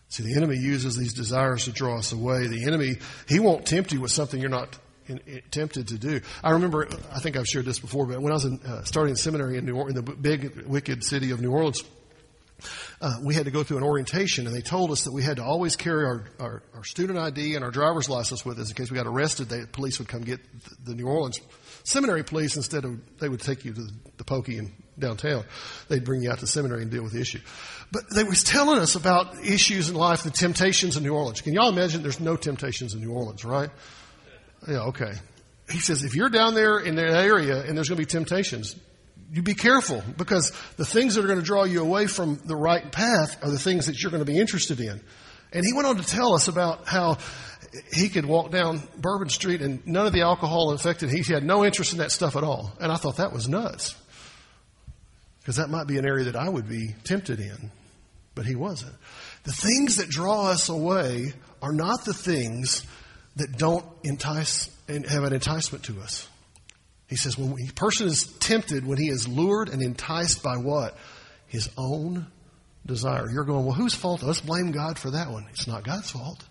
See, 0.08 0.22
the 0.22 0.36
enemy 0.36 0.56
uses 0.56 0.96
these 0.96 1.14
desires 1.14 1.64
to 1.64 1.72
draw 1.72 1.98
us 1.98 2.12
away. 2.12 2.46
The 2.46 2.64
enemy, 2.64 2.96
he 3.28 3.40
won't 3.40 3.66
tempt 3.66 3.92
you 3.92 4.00
with 4.00 4.12
something 4.12 4.40
you're 4.40 4.50
not 4.50 4.78
in, 5.08 5.20
in, 5.26 5.42
tempted 5.50 5.88
to 5.88 5.98
do. 5.98 6.20
I 6.42 6.52
remember, 6.52 6.88
I 7.12 7.18
think 7.18 7.36
I've 7.36 7.46
shared 7.46 7.64
this 7.64 7.78
before, 7.78 8.06
but 8.06 8.20
when 8.20 8.32
I 8.32 8.36
was 8.36 8.44
in, 8.44 8.60
uh, 8.60 8.84
starting 8.84 9.16
seminary 9.16 9.58
in 9.58 9.66
New 9.66 9.75
Orleans, 9.75 9.98
in 9.98 10.04
the 10.04 10.12
big, 10.12 10.66
wicked 10.66 11.02
city 11.04 11.32
of 11.32 11.40
New 11.40 11.50
Orleans, 11.50 11.82
uh, 13.00 13.18
we 13.22 13.34
had 13.34 13.44
to 13.44 13.50
go 13.50 13.62
through 13.62 13.78
an 13.78 13.82
orientation, 13.82 14.46
and 14.46 14.54
they 14.54 14.62
told 14.62 14.90
us 14.90 15.02
that 15.02 15.12
we 15.12 15.22
had 15.22 15.36
to 15.36 15.44
always 15.44 15.76
carry 15.76 16.06
our, 16.06 16.25
our, 16.40 16.62
our 16.75 16.84
student 16.84 17.18
ID 17.18 17.54
and 17.54 17.64
our 17.64 17.70
driver's 17.70 18.08
license 18.08 18.44
with 18.44 18.58
us 18.58 18.70
in 18.70 18.75
case 18.75 18.90
we 18.90 18.96
got 18.96 19.06
arrested. 19.06 19.48
The 19.48 19.68
police 19.70 19.98
would 19.98 20.08
come 20.08 20.22
get 20.22 20.40
the, 20.64 20.92
the 20.92 20.94
New 20.94 21.06
Orleans 21.06 21.40
seminary 21.87 22.25
police 22.25 22.57
instead 22.57 22.85
of 22.85 22.99
they 23.19 23.28
would 23.28 23.40
take 23.40 23.64
you 23.64 23.73
to 23.73 23.81
the, 23.81 23.93
the 24.19 24.25
pokey 24.25 24.59
in 24.59 24.73
downtown. 24.99 25.45
They'd 25.88 26.05
bring 26.05 26.21
you 26.21 26.33
out 26.33 26.40
to 26.40 26.47
seminary 26.47 26.83
and 26.83 26.90
deal 26.90 27.05
with 27.05 27.12
the 27.12 27.21
issue. 27.21 27.38
But 27.93 28.02
they 28.12 28.25
was 28.25 28.43
telling 28.43 28.81
us 28.81 28.97
about 28.97 29.45
issues 29.45 29.88
in 29.88 29.95
life, 29.95 30.25
the 30.25 30.31
temptations 30.31 30.97
in 30.97 31.05
New 31.05 31.14
Orleans. 31.14 31.40
Can 31.40 31.55
y'all 31.55 31.69
imagine 31.69 32.02
there's 32.02 32.19
no 32.19 32.37
temptations 32.37 32.95
in 32.95 33.00
New 33.00 33.12
Orleans, 33.12 33.45
right? 33.45 33.71
Yeah, 34.66 34.87
okay. 34.87 35.12
He 35.71 35.78
says 35.78 36.02
if 36.02 36.16
you're 36.16 36.28
down 36.28 36.55
there 36.55 36.81
in 36.81 36.97
that 36.97 37.25
area 37.25 37.62
and 37.62 37.76
there's 37.76 37.88
going 37.88 38.00
to 38.00 38.02
be 38.02 38.11
temptations, 38.11 38.75
you 39.31 39.43
be 39.43 39.55
careful 39.55 40.02
because 40.16 40.52
the 40.76 40.85
things 40.85 41.14
that 41.14 41.25
are 41.25 41.28
going 41.28 41.38
to 41.38 41.45
draw 41.45 41.64
you 41.64 41.83
away 41.83 42.07
from 42.07 42.40
the 42.45 42.57
right 42.57 42.90
path 42.90 43.43
are 43.45 43.50
the 43.50 43.59
things 43.59 43.87
that 43.87 44.02
you're 44.02 44.11
going 44.11 44.25
to 44.25 44.31
be 44.31 44.38
interested 44.38 44.81
in. 44.81 45.00
And 45.52 45.64
he 45.64 45.73
went 45.73 45.87
on 45.87 45.97
to 45.97 46.07
tell 46.07 46.35
us 46.35 46.49
about 46.49 46.88
how 46.88 47.19
he 47.92 48.09
could 48.09 48.26
walk 48.26 48.50
down 48.50 48.83
Bourbon 48.97 49.28
Street 49.28 49.61
and 49.61 49.87
none 49.87 50.06
of 50.06 50.12
the 50.12 50.23
alcohol 50.23 50.73
affected. 50.73 51.11
He 51.11 51.23
had 51.33 51.45
no 51.45 51.64
interest 51.64 51.92
in 51.92 51.99
that 51.99 52.12
stuff 52.12 52.37
at 52.37 52.45
all. 52.45 52.73
And 52.80 52.90
I 52.90 52.97
thought 52.97 53.16
that 53.16 53.33
was 53.33 53.49
nuts. 53.49 53.95
Because 55.40 55.56
that 55.56 55.71
might 55.71 55.87
be 55.87 55.99
an 55.99 56.06
area 56.06 56.25
that 56.25 56.37
I 56.37 56.49
would 56.49 56.68
be 56.68 56.95
tempted 57.04 57.40
in. 57.40 57.71
But 58.35 58.47
he 58.47 58.54
wasn't. 58.54 58.95
The 59.45 59.52
things 59.52 59.97
that 59.97 60.09
draw 60.09 60.49
us 60.49 60.68
away 60.68 61.33
are 61.62 61.73
not 61.73 62.04
the 62.04 62.14
things 62.14 62.85
that 63.37 63.56
don't 63.56 63.85
entice 64.02 64.71
and 64.88 65.06
have 65.06 65.25
an 65.25 65.33
enticement 65.33 65.85
to 65.85 66.00
us. 66.00 66.28
He 67.09 67.16
says 67.16 67.38
when 67.38 67.56
a 67.68 67.73
person 67.73 68.09
is 68.09 68.25
tempted, 68.40 68.85
when 68.87 68.99
he 68.99 69.09
is 69.09 69.28
lured 69.28 69.68
and 69.68 69.80
enticed 69.83 70.42
by 70.42 70.56
what? 70.56 70.97
His 71.47 71.71
own 71.78 72.26
desire. 72.85 73.30
You're 73.30 73.45
going, 73.45 73.64
well, 73.64 73.75
whose 73.75 73.95
fault? 73.95 74.23
Let's 74.23 74.40
blame 74.40 74.73
God 74.73 74.99
for 74.99 75.12
that 75.12 75.30
one. 75.30 75.47
It's 75.50 75.66
not 75.66 75.85
God's 75.85 76.11
fault. 76.11 76.45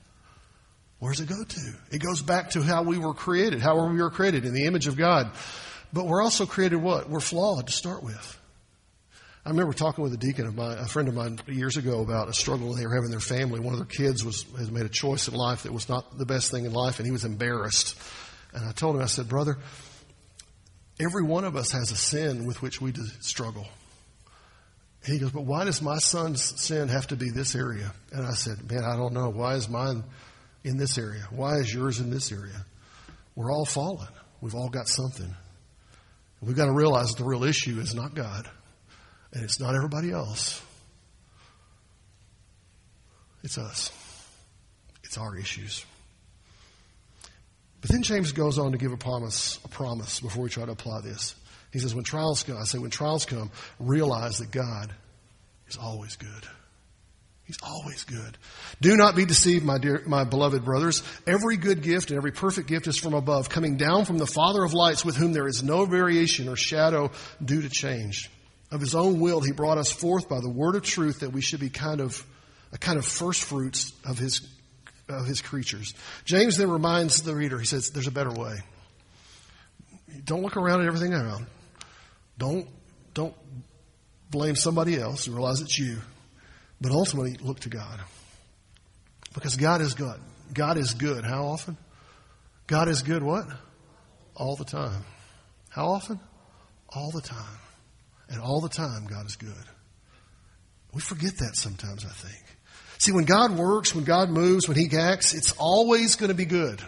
Where 1.05 1.13
does 1.13 1.21
it 1.21 1.29
go 1.29 1.43
to? 1.43 1.73
It 1.91 1.99
goes 1.99 2.23
back 2.23 2.49
to 2.51 2.63
how 2.63 2.81
we 2.81 2.97
were 2.97 3.13
created, 3.13 3.61
how 3.61 3.89
we 3.89 4.01
were 4.01 4.09
created 4.09 4.43
in 4.43 4.55
the 4.55 4.65
image 4.65 4.87
of 4.87 4.97
God. 4.97 5.29
But 5.93 6.07
we're 6.07 6.23
also 6.23 6.47
created 6.47 6.77
what? 6.77 7.07
We're 7.07 7.19
flawed 7.19 7.67
to 7.67 7.73
start 7.73 8.01
with. 8.01 8.39
I 9.45 9.51
remember 9.51 9.73
talking 9.73 10.03
with 10.03 10.15
a 10.15 10.17
deacon 10.17 10.47
of 10.47 10.55
my, 10.55 10.73
a 10.73 10.87
friend 10.87 11.07
of 11.07 11.13
mine 11.13 11.39
years 11.45 11.77
ago 11.77 12.01
about 12.01 12.27
a 12.27 12.33
struggle 12.33 12.73
they 12.73 12.87
were 12.87 12.95
having 12.95 13.05
in 13.05 13.11
their 13.11 13.19
family. 13.19 13.59
One 13.59 13.75
of 13.75 13.79
their 13.79 13.85
kids 13.85 14.25
was, 14.25 14.47
has 14.57 14.71
made 14.71 14.87
a 14.87 14.89
choice 14.89 15.27
in 15.27 15.35
life 15.35 15.61
that 15.61 15.71
was 15.71 15.87
not 15.87 16.17
the 16.17 16.25
best 16.25 16.49
thing 16.49 16.65
in 16.65 16.73
life 16.73 16.97
and 16.97 17.05
he 17.05 17.11
was 17.11 17.23
embarrassed. 17.23 17.95
And 18.51 18.67
I 18.67 18.71
told 18.71 18.95
him, 18.95 19.03
I 19.03 19.05
said, 19.05 19.29
brother, 19.29 19.59
every 20.99 21.21
one 21.21 21.43
of 21.45 21.55
us 21.55 21.69
has 21.69 21.91
a 21.91 21.95
sin 21.95 22.47
with 22.47 22.63
which 22.63 22.81
we 22.81 22.93
struggle. 23.19 23.67
And 25.03 25.13
he 25.13 25.19
goes, 25.19 25.29
but 25.29 25.45
why 25.45 25.65
does 25.65 25.83
my 25.83 25.99
son's 25.99 26.59
sin 26.59 26.87
have 26.87 27.05
to 27.09 27.15
be 27.15 27.29
this 27.29 27.53
area? 27.53 27.93
And 28.11 28.25
I 28.25 28.33
said, 28.33 28.71
man, 28.71 28.83
I 28.83 28.97
don't 28.97 29.13
know. 29.13 29.29
Why 29.29 29.53
is 29.53 29.69
mine 29.69 30.03
in 30.65 30.77
this 30.77 30.97
area? 30.97 31.21
Why 31.29 31.57
is 31.57 31.71
yours 31.71 31.99
in 31.99 32.09
this 32.09 32.31
area? 32.31 32.65
We're 33.35 33.51
all 33.51 33.65
fallen. 33.65 34.07
We've 34.41 34.55
all 34.55 34.69
got 34.69 34.87
something. 34.87 35.33
We've 36.41 36.55
got 36.55 36.65
to 36.65 36.73
realize 36.73 37.09
that 37.09 37.17
the 37.17 37.29
real 37.29 37.43
issue 37.43 37.79
is 37.79 37.93
not 37.93 38.15
God, 38.15 38.49
and 39.31 39.43
it's 39.43 39.59
not 39.59 39.75
everybody 39.75 40.11
else. 40.11 40.61
It's 43.43 43.57
us. 43.57 43.91
It's 45.03 45.17
our 45.17 45.37
issues. 45.37 45.85
But 47.81 47.91
then 47.91 48.01
James 48.01 48.31
goes 48.31 48.57
on 48.57 48.71
to 48.71 48.79
give 48.79 48.91
a 48.91 48.97
promise, 48.97 49.59
a 49.63 49.67
promise 49.67 50.19
before 50.19 50.43
we 50.43 50.49
try 50.49 50.65
to 50.65 50.71
apply 50.71 51.01
this. 51.01 51.35
He 51.71 51.77
says, 51.77 51.93
when 51.93 52.03
trials 52.03 52.41
come, 52.41 52.57
I 52.57 52.63
say, 52.63 52.79
when 52.79 52.89
trials 52.89 53.25
come, 53.25 53.51
realize 53.79 54.39
that 54.39 54.49
God 54.49 54.91
is 55.67 55.77
always 55.77 56.15
good. 56.15 56.47
He's 57.45 57.59
always 57.61 58.03
good. 58.05 58.37
Do 58.81 58.97
not 58.97 59.15
be 59.15 59.25
deceived, 59.25 59.63
my 59.63 59.77
dear, 59.77 60.01
my 60.07 60.23
beloved 60.23 60.65
brothers. 60.65 61.03
Every 61.27 61.57
good 61.57 61.83
gift 61.83 62.09
and 62.09 62.17
every 62.17 62.31
perfect 62.31 62.67
gift 62.67 62.87
is 62.87 62.97
from 62.97 63.13
above, 63.13 63.49
coming 63.49 63.77
down 63.77 64.05
from 64.05 64.17
the 64.17 64.25
Father 64.25 64.63
of 64.63 64.73
lights, 64.73 65.05
with 65.05 65.15
whom 65.15 65.31
there 65.31 65.47
is 65.47 65.61
no 65.61 65.85
variation 65.85 66.49
or 66.49 66.55
shadow 66.55 67.11
due 67.43 67.61
to 67.61 67.69
change. 67.69 68.31
Of 68.71 68.81
his 68.81 68.95
own 68.95 69.19
will, 69.19 69.41
he 69.41 69.51
brought 69.51 69.77
us 69.77 69.91
forth 69.91 70.27
by 70.27 70.39
the 70.41 70.49
word 70.49 70.75
of 70.75 70.81
truth 70.81 71.19
that 71.19 71.31
we 71.31 71.41
should 71.41 71.59
be 71.59 71.69
kind 71.69 72.01
of, 72.01 72.25
a 72.73 72.79
kind 72.79 72.97
of 72.97 73.05
first 73.05 73.43
fruits 73.43 73.93
of 74.03 74.17
his, 74.17 74.41
of 75.07 75.27
his 75.27 75.41
creatures. 75.41 75.93
James 76.25 76.57
then 76.57 76.71
reminds 76.71 77.21
the 77.21 77.35
reader, 77.35 77.59
he 77.59 77.65
says, 77.67 77.91
there's 77.91 78.07
a 78.07 78.11
better 78.11 78.31
way. 78.31 78.55
Don't 80.23 80.41
look 80.41 80.57
around 80.57 80.81
at 80.81 80.87
everything 80.87 81.13
around. 81.13 81.45
Don't, 82.39 82.67
don't 83.13 83.35
blame 84.31 84.55
somebody 84.55 84.99
else. 84.99 85.27
Realize 85.27 85.61
it's 85.61 85.77
you. 85.77 85.99
But 86.81 86.91
ultimately, 86.91 87.37
look 87.41 87.61
to 87.61 87.69
God. 87.69 87.99
Because 89.33 89.55
God 89.55 89.81
is 89.81 89.93
good. 89.93 90.19
God 90.53 90.77
is 90.77 90.93
good. 90.93 91.23
How 91.23 91.45
often? 91.45 91.77
God 92.67 92.87
is 92.87 93.01
good 93.01 93.23
what? 93.23 93.45
All 94.35 94.55
the 94.55 94.65
time. 94.65 95.03
How 95.69 95.87
often? 95.87 96.19
All 96.89 97.11
the 97.11 97.21
time. 97.21 97.59
And 98.29 98.41
all 98.41 98.61
the 98.61 98.69
time, 98.69 99.05
God 99.07 99.25
is 99.25 99.35
good. 99.35 99.53
We 100.93 101.01
forget 101.01 101.37
that 101.39 101.55
sometimes, 101.55 102.05
I 102.05 102.09
think. 102.09 102.43
See, 102.97 103.11
when 103.11 103.25
God 103.25 103.51
works, 103.51 103.93
when 103.93 104.05
God 104.05 104.29
moves, 104.29 104.67
when 104.67 104.77
He 104.77 104.89
acts, 104.97 105.33
it's 105.33 105.51
always 105.57 106.15
going 106.15 106.29
to 106.29 106.35
be 106.35 106.45
good. 106.45 106.81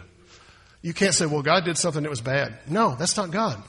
You 0.81 0.93
can't 0.93 1.13
say, 1.13 1.25
well, 1.25 1.41
God 1.41 1.65
did 1.65 1.77
something 1.77 2.03
that 2.03 2.09
was 2.09 2.21
bad. 2.21 2.59
No, 2.69 2.95
that's 2.95 3.17
not 3.17 3.31
God. 3.31 3.61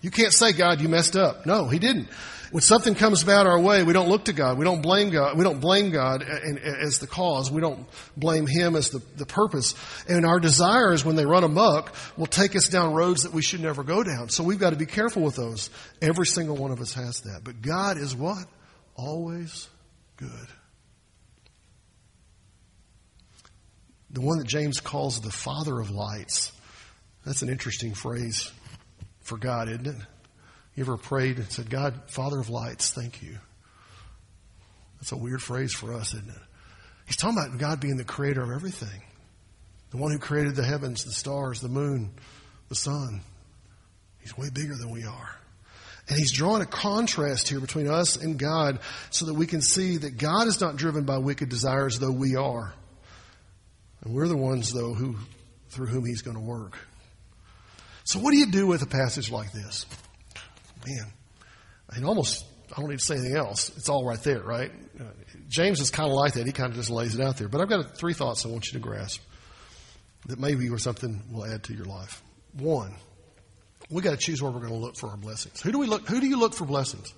You 0.00 0.10
can't 0.10 0.32
say, 0.32 0.52
God, 0.52 0.80
you 0.80 0.88
messed 0.88 1.16
up. 1.16 1.46
No, 1.46 1.68
He 1.68 1.78
didn't. 1.78 2.08
When 2.50 2.62
something 2.62 2.94
comes 2.94 3.22
about 3.22 3.46
our 3.46 3.60
way, 3.60 3.82
we 3.82 3.92
don't 3.92 4.08
look 4.08 4.24
to 4.24 4.32
God. 4.32 4.56
We 4.56 4.64
don't 4.64 4.80
blame 4.80 5.10
God. 5.10 5.36
We 5.36 5.44
don't 5.44 5.60
blame 5.60 5.90
God 5.90 6.22
as 6.22 6.98
the 6.98 7.06
cause. 7.06 7.50
We 7.50 7.60
don't 7.60 7.86
blame 8.16 8.46
Him 8.46 8.74
as 8.74 8.88
the, 8.88 9.02
the 9.16 9.26
purpose. 9.26 9.74
And 10.08 10.24
our 10.24 10.40
desires, 10.40 11.04
when 11.04 11.16
they 11.16 11.26
run 11.26 11.44
amok, 11.44 11.94
will 12.16 12.26
take 12.26 12.56
us 12.56 12.68
down 12.68 12.94
roads 12.94 13.24
that 13.24 13.34
we 13.34 13.42
should 13.42 13.60
never 13.60 13.82
go 13.84 14.02
down. 14.02 14.30
So 14.30 14.44
we've 14.44 14.58
got 14.58 14.70
to 14.70 14.76
be 14.76 14.86
careful 14.86 15.22
with 15.22 15.36
those. 15.36 15.68
Every 16.00 16.26
single 16.26 16.56
one 16.56 16.70
of 16.70 16.80
us 16.80 16.94
has 16.94 17.20
that. 17.22 17.42
But 17.44 17.60
God 17.60 17.98
is 17.98 18.16
what? 18.16 18.46
Always 18.96 19.68
good. 20.16 20.48
The 24.10 24.22
one 24.22 24.38
that 24.38 24.46
James 24.46 24.80
calls 24.80 25.20
the 25.20 25.30
Father 25.30 25.78
of 25.78 25.90
lights. 25.90 26.50
That's 27.26 27.42
an 27.42 27.50
interesting 27.50 27.92
phrase 27.92 28.50
for 29.28 29.36
God, 29.36 29.68
isn't 29.68 29.86
it? 29.86 29.96
You 30.74 30.84
ever 30.84 30.96
prayed 30.96 31.36
and 31.36 31.50
said, 31.50 31.70
God, 31.70 31.94
Father 32.06 32.38
of 32.38 32.50
lights, 32.50 32.90
thank 32.90 33.22
you? 33.22 33.38
That's 35.00 35.12
a 35.12 35.16
weird 35.16 35.42
phrase 35.42 35.72
for 35.72 35.92
us, 35.92 36.14
isn't 36.14 36.28
it? 36.28 36.42
He's 37.06 37.16
talking 37.16 37.38
about 37.38 37.58
God 37.58 37.80
being 37.80 37.96
the 37.96 38.04
creator 38.04 38.42
of 38.42 38.50
everything. 38.50 39.02
The 39.90 39.96
one 39.96 40.12
who 40.12 40.18
created 40.18 40.54
the 40.54 40.64
heavens, 40.64 41.04
the 41.04 41.12
stars, 41.12 41.60
the 41.60 41.68
moon, 41.68 42.10
the 42.68 42.74
sun. 42.74 43.22
He's 44.20 44.36
way 44.36 44.50
bigger 44.50 44.74
than 44.76 44.90
we 44.90 45.04
are. 45.04 45.36
And 46.08 46.18
he's 46.18 46.32
drawing 46.32 46.62
a 46.62 46.66
contrast 46.66 47.48
here 47.48 47.60
between 47.60 47.88
us 47.88 48.16
and 48.16 48.38
God 48.38 48.80
so 49.10 49.26
that 49.26 49.34
we 49.34 49.46
can 49.46 49.60
see 49.60 49.98
that 49.98 50.16
God 50.16 50.46
is 50.46 50.60
not 50.60 50.76
driven 50.76 51.04
by 51.04 51.18
wicked 51.18 51.48
desires, 51.48 51.98
though 51.98 52.12
we 52.12 52.36
are. 52.36 52.72
And 54.02 54.14
we're 54.14 54.28
the 54.28 54.36
ones, 54.36 54.72
though, 54.72 54.94
who, 54.94 55.16
through 55.70 55.86
whom 55.86 56.06
he's 56.06 56.22
going 56.22 56.36
to 56.36 56.42
work. 56.42 56.78
So 58.08 58.18
what 58.20 58.30
do 58.30 58.38
you 58.38 58.46
do 58.46 58.66
with 58.66 58.80
a 58.80 58.86
passage 58.86 59.30
like 59.30 59.52
this? 59.52 59.84
Man, 60.86 61.12
I 61.90 62.02
almost, 62.02 62.42
I 62.74 62.80
don't 62.80 62.88
need 62.88 63.00
to 63.00 63.04
say 63.04 63.16
anything 63.16 63.36
else. 63.36 63.68
It's 63.76 63.90
all 63.90 64.02
right 64.02 64.18
there, 64.22 64.40
right? 64.40 64.72
Uh, 64.98 65.04
James 65.46 65.78
is 65.78 65.90
kind 65.90 66.08
of 66.08 66.14
like 66.14 66.32
that. 66.32 66.46
He 66.46 66.52
kind 66.52 66.70
of 66.70 66.76
just 66.76 66.88
lays 66.88 67.14
it 67.14 67.20
out 67.20 67.36
there. 67.36 67.48
But 67.48 67.60
I've 67.60 67.68
got 67.68 67.98
three 67.98 68.14
thoughts 68.14 68.46
I 68.46 68.48
want 68.48 68.64
you 68.68 68.72
to 68.72 68.78
grasp 68.78 69.20
that 70.24 70.38
maybe 70.38 70.70
or 70.70 70.78
something 70.78 71.22
will 71.30 71.44
add 71.44 71.64
to 71.64 71.74
your 71.74 71.84
life. 71.84 72.22
One, 72.54 72.94
we 73.90 74.00
got 74.00 74.12
to 74.12 74.16
choose 74.16 74.40
where 74.40 74.50
we're 74.50 74.60
going 74.60 74.72
to 74.72 74.78
look 74.78 74.96
for 74.96 75.10
our 75.10 75.18
blessings. 75.18 75.60
Who 75.60 75.70
do 75.70 75.78
we 75.78 75.86
look? 75.86 76.08
Who 76.08 76.18
do 76.18 76.26
you 76.26 76.38
look 76.38 76.54
for 76.54 76.64
blessings? 76.64 77.12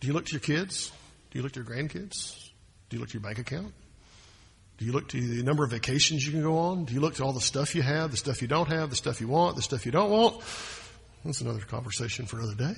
Do 0.00 0.08
you 0.08 0.14
look 0.14 0.26
to 0.26 0.32
your 0.32 0.40
kids? 0.40 0.90
Do 1.30 1.38
you 1.38 1.44
look 1.44 1.52
to 1.52 1.60
your 1.60 1.68
grandkids? 1.68 2.50
Do 2.88 2.96
you 2.96 2.98
look 2.98 3.10
to 3.10 3.14
your 3.14 3.22
bank 3.22 3.38
account? 3.38 3.72
Do 4.82 4.86
you 4.86 4.92
look 4.92 5.10
to 5.10 5.20
the 5.20 5.44
number 5.44 5.62
of 5.62 5.70
vacations 5.70 6.26
you 6.26 6.32
can 6.32 6.42
go 6.42 6.58
on? 6.58 6.86
Do 6.86 6.92
you 6.92 6.98
look 6.98 7.14
to 7.14 7.22
all 7.22 7.32
the 7.32 7.40
stuff 7.40 7.76
you 7.76 7.82
have, 7.82 8.10
the 8.10 8.16
stuff 8.16 8.42
you 8.42 8.48
don't 8.48 8.66
have, 8.66 8.90
the 8.90 8.96
stuff 8.96 9.20
you 9.20 9.28
want, 9.28 9.54
the 9.54 9.62
stuff 9.62 9.86
you 9.86 9.92
don't 9.92 10.10
want? 10.10 10.42
That's 11.24 11.40
another 11.40 11.60
conversation 11.60 12.26
for 12.26 12.40
another 12.40 12.56
day. 12.56 12.74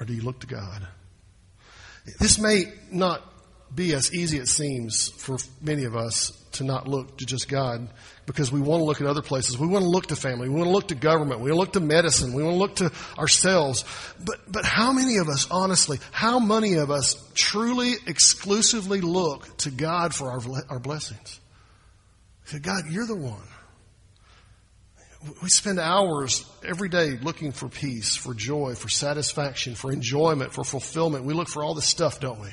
Or 0.00 0.06
do 0.06 0.12
you 0.12 0.22
look 0.22 0.40
to 0.40 0.48
God? 0.48 0.88
This 2.18 2.40
may 2.40 2.64
not 2.90 3.22
be 3.72 3.94
as 3.94 4.12
easy 4.12 4.38
as 4.38 4.48
it 4.48 4.52
seems 4.52 5.10
for 5.10 5.38
many 5.62 5.84
of 5.84 5.94
us 5.94 6.32
to 6.58 6.64
not 6.64 6.86
look 6.86 7.18
to 7.18 7.26
just 7.26 7.48
God 7.48 7.88
because 8.26 8.50
we 8.50 8.60
want 8.60 8.80
to 8.80 8.84
look 8.84 9.00
at 9.00 9.06
other 9.06 9.22
places. 9.22 9.58
We 9.58 9.66
want 9.66 9.84
to 9.84 9.88
look 9.88 10.06
to 10.06 10.16
family. 10.16 10.48
We 10.48 10.54
want 10.54 10.66
to 10.66 10.72
look 10.72 10.88
to 10.88 10.94
government. 10.94 11.40
We 11.40 11.50
want 11.50 11.54
to 11.54 11.58
look 11.60 11.72
to 11.74 11.80
medicine. 11.80 12.34
We 12.34 12.42
want 12.42 12.54
to 12.54 12.58
look 12.58 12.76
to 12.76 12.92
ourselves. 13.18 13.84
But, 14.24 14.40
but 14.50 14.64
how 14.64 14.92
many 14.92 15.16
of 15.18 15.28
us, 15.28 15.48
honestly, 15.50 15.98
how 16.12 16.38
many 16.38 16.74
of 16.74 16.90
us 16.90 17.16
truly 17.34 17.94
exclusively 18.06 19.00
look 19.00 19.56
to 19.58 19.70
God 19.70 20.14
for 20.14 20.30
our, 20.30 20.40
our 20.68 20.78
blessings? 20.78 21.40
Say, 22.44 22.58
God, 22.58 22.84
you're 22.90 23.06
the 23.06 23.16
one. 23.16 23.42
We 25.42 25.48
spend 25.48 25.80
hours 25.80 26.44
every 26.64 26.88
day 26.88 27.18
looking 27.20 27.50
for 27.50 27.68
peace, 27.68 28.14
for 28.14 28.34
joy, 28.34 28.74
for 28.74 28.88
satisfaction, 28.88 29.74
for 29.74 29.90
enjoyment, 29.90 30.52
for 30.52 30.62
fulfillment. 30.62 31.24
We 31.24 31.34
look 31.34 31.48
for 31.48 31.64
all 31.64 31.74
this 31.74 31.86
stuff, 31.86 32.20
don't 32.20 32.40
we? 32.40 32.50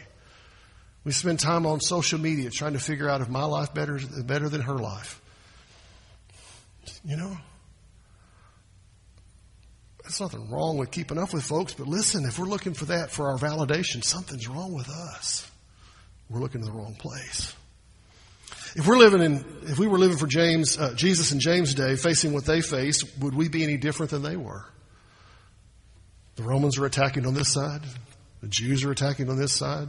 We 1.05 1.11
spend 1.11 1.39
time 1.39 1.65
on 1.65 1.81
social 1.81 2.19
media 2.19 2.49
trying 2.49 2.73
to 2.73 2.79
figure 2.79 3.09
out 3.09 3.21
if 3.21 3.29
my 3.29 3.43
life 3.43 3.73
better 3.73 3.99
better 4.23 4.49
than 4.49 4.61
her 4.61 4.75
life. 4.75 5.21
You 7.03 7.17
know? 7.17 7.37
There's 10.03 10.19
nothing 10.19 10.49
wrong 10.49 10.77
with 10.77 10.91
keeping 10.91 11.17
up 11.17 11.33
with 11.33 11.43
folks, 11.43 11.73
but 11.73 11.87
listen, 11.87 12.25
if 12.25 12.37
we're 12.37 12.45
looking 12.45 12.73
for 12.73 12.85
that 12.85 13.09
for 13.09 13.29
our 13.29 13.37
validation, 13.37 14.03
something's 14.03 14.47
wrong 14.49 14.73
with 14.73 14.89
us. 14.89 15.49
We're 16.29 16.39
looking 16.39 16.61
in 16.61 16.67
the 16.67 16.73
wrong 16.73 16.95
place. 16.95 17.53
If 18.75 18.87
we're 18.87 18.97
living 18.97 19.21
in, 19.21 19.45
if 19.63 19.79
we 19.79 19.87
were 19.87 19.99
living 19.99 20.17
for 20.17 20.27
James, 20.27 20.77
uh, 20.77 20.93
Jesus 20.95 21.31
and 21.31 21.39
James' 21.39 21.73
day, 21.73 21.95
facing 21.95 22.33
what 22.33 22.45
they 22.45 22.61
faced, 22.61 23.05
would 23.19 23.35
we 23.35 23.47
be 23.47 23.63
any 23.63 23.77
different 23.77 24.09
than 24.09 24.23
they 24.23 24.35
were? 24.35 24.65
The 26.35 26.43
Romans 26.43 26.79
are 26.79 26.85
attacking 26.85 27.25
on 27.25 27.33
this 27.33 27.53
side. 27.53 27.81
The 28.43 28.49
Jews 28.49 28.84
are 28.84 28.91
attacking 28.91 29.29
on 29.29 29.38
this 29.38 29.53
side. 29.53 29.88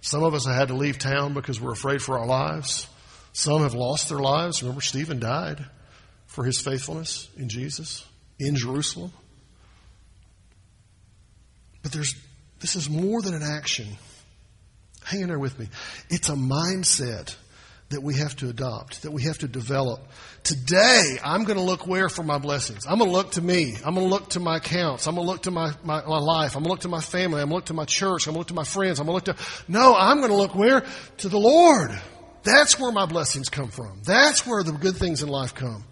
Some 0.00 0.22
of 0.22 0.32
us 0.32 0.46
have 0.46 0.54
had 0.54 0.68
to 0.68 0.74
leave 0.74 0.96
town 0.96 1.34
because 1.34 1.60
we're 1.60 1.72
afraid 1.72 2.00
for 2.00 2.16
our 2.20 2.26
lives. 2.26 2.86
Some 3.32 3.62
have 3.62 3.74
lost 3.74 4.08
their 4.08 4.20
lives. 4.20 4.62
Remember, 4.62 4.80
Stephen 4.80 5.18
died 5.18 5.66
for 6.26 6.44
his 6.44 6.60
faithfulness 6.60 7.28
in 7.36 7.48
Jesus 7.48 8.06
in 8.38 8.54
Jerusalem. 8.54 9.10
But 11.82 11.90
there's, 11.90 12.14
this 12.60 12.76
is 12.76 12.88
more 12.88 13.20
than 13.22 13.34
an 13.34 13.42
action. 13.42 13.88
Hang 15.02 15.22
in 15.22 15.26
there 15.28 15.40
with 15.40 15.58
me. 15.58 15.66
It's 16.08 16.28
a 16.28 16.34
mindset 16.34 17.34
that 17.90 18.02
we 18.02 18.14
have 18.14 18.34
to 18.36 18.48
adopt, 18.48 19.02
that 19.02 19.12
we 19.12 19.22
have 19.22 19.38
to 19.38 19.48
develop. 19.48 20.00
Today, 20.42 21.18
I'm 21.22 21.44
going 21.44 21.58
to 21.58 21.64
look 21.64 21.86
where 21.86 22.08
for 22.08 22.24
my 22.24 22.38
blessings? 22.38 22.84
I'm 22.84 22.98
going 22.98 23.10
to 23.10 23.16
look 23.16 23.32
to 23.32 23.42
me. 23.42 23.76
I'm 23.84 23.94
going 23.94 24.06
to 24.06 24.12
look 24.12 24.30
to 24.30 24.40
my 24.40 24.56
accounts. 24.56 25.06
I'm 25.06 25.14
going 25.14 25.24
to 25.24 25.30
look 25.30 25.42
to 25.42 25.52
my, 25.52 25.72
my, 25.84 26.04
my 26.04 26.18
life. 26.18 26.56
I'm 26.56 26.64
going 26.64 26.70
to 26.70 26.70
look 26.70 26.80
to 26.80 26.88
my 26.88 27.00
family. 27.00 27.40
I'm 27.40 27.48
going 27.48 27.50
to 27.50 27.54
look 27.54 27.66
to 27.66 27.74
my 27.74 27.84
church. 27.84 28.26
I'm 28.26 28.34
going 28.34 28.34
to 28.34 28.38
look 28.40 28.48
to 28.48 28.54
my 28.54 28.64
friends. 28.64 28.98
I'm 28.98 29.06
going 29.06 29.20
to 29.20 29.30
look 29.30 29.38
to, 29.38 29.44
no, 29.68 29.94
I'm 29.94 30.18
going 30.18 30.30
to 30.30 30.36
look 30.36 30.54
where? 30.56 30.84
To 31.18 31.28
the 31.28 31.38
Lord. 31.38 31.90
That's 32.42 32.78
where 32.78 32.90
my 32.90 33.06
blessings 33.06 33.48
come 33.48 33.68
from. 33.68 34.00
That's 34.04 34.44
where 34.44 34.64
the 34.64 34.72
good 34.72 34.96
things 34.96 35.22
in 35.22 35.28
life 35.28 35.54
come. 35.54 35.84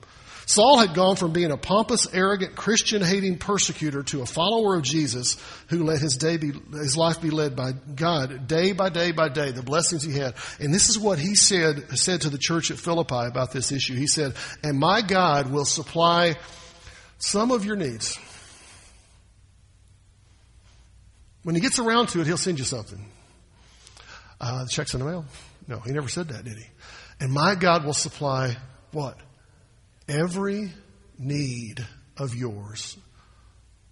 Saul 0.46 0.78
had 0.78 0.94
gone 0.94 1.16
from 1.16 1.32
being 1.32 1.50
a 1.50 1.56
pompous, 1.56 2.06
arrogant, 2.12 2.54
Christian 2.54 3.02
hating 3.02 3.38
persecutor 3.38 4.02
to 4.04 4.20
a 4.20 4.26
follower 4.26 4.76
of 4.76 4.82
Jesus 4.82 5.38
who 5.68 5.84
let 5.84 6.00
his 6.00 6.16
day 6.16 6.36
be, 6.36 6.52
his 6.72 6.96
life 6.96 7.20
be 7.20 7.30
led 7.30 7.56
by 7.56 7.72
God 7.72 8.46
day 8.46 8.72
by 8.72 8.90
day 8.90 9.12
by 9.12 9.28
day, 9.28 9.52
the 9.52 9.62
blessings 9.62 10.02
he 10.02 10.12
had. 10.12 10.34
And 10.60 10.72
this 10.72 10.90
is 10.90 10.98
what 10.98 11.18
he 11.18 11.34
said, 11.34 11.98
said 11.98 12.22
to 12.22 12.30
the 12.30 12.38
church 12.38 12.70
at 12.70 12.78
Philippi 12.78 13.26
about 13.26 13.52
this 13.52 13.72
issue. 13.72 13.94
He 13.94 14.06
said, 14.06 14.34
and 14.62 14.78
my 14.78 15.00
God 15.00 15.50
will 15.50 15.64
supply 15.64 16.36
some 17.18 17.50
of 17.50 17.64
your 17.64 17.76
needs. 17.76 18.18
When 21.42 21.54
he 21.54 21.60
gets 21.60 21.78
around 21.78 22.08
to 22.08 22.20
it, 22.20 22.26
he'll 22.26 22.36
send 22.36 22.58
you 22.58 22.64
something. 22.64 23.06
Uh, 24.40 24.64
the 24.64 24.70
check's 24.70 24.92
in 24.94 25.00
the 25.00 25.06
mail. 25.06 25.24
No, 25.68 25.78
he 25.78 25.92
never 25.92 26.08
said 26.08 26.28
that, 26.28 26.44
did 26.44 26.58
he? 26.58 26.66
And 27.20 27.32
my 27.32 27.54
God 27.54 27.84
will 27.84 27.94
supply 27.94 28.56
what? 28.92 29.18
Every 30.08 30.70
need 31.18 31.86
of 32.16 32.34
yours 32.34 32.96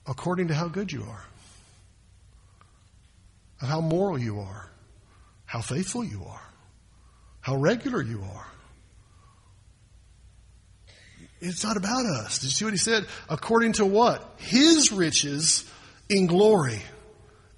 according 0.06 0.48
to 0.48 0.54
how 0.54 0.68
good 0.68 0.92
you 0.92 1.02
are, 1.02 1.24
of 3.60 3.68
how 3.68 3.80
moral 3.80 4.18
you 4.18 4.40
are, 4.40 4.70
how 5.44 5.60
faithful 5.60 6.04
you 6.04 6.24
are, 6.28 6.42
how 7.40 7.56
regular 7.56 8.02
you 8.02 8.22
are. 8.34 8.46
It's 11.40 11.64
not 11.64 11.76
about 11.76 12.06
us. 12.06 12.38
Did 12.38 12.46
you 12.46 12.50
see 12.50 12.64
what 12.64 12.74
he 12.74 12.78
said? 12.78 13.06
According 13.28 13.72
to 13.74 13.84
what? 13.84 14.36
His 14.38 14.92
riches 14.92 15.68
in 16.08 16.26
glory 16.26 16.80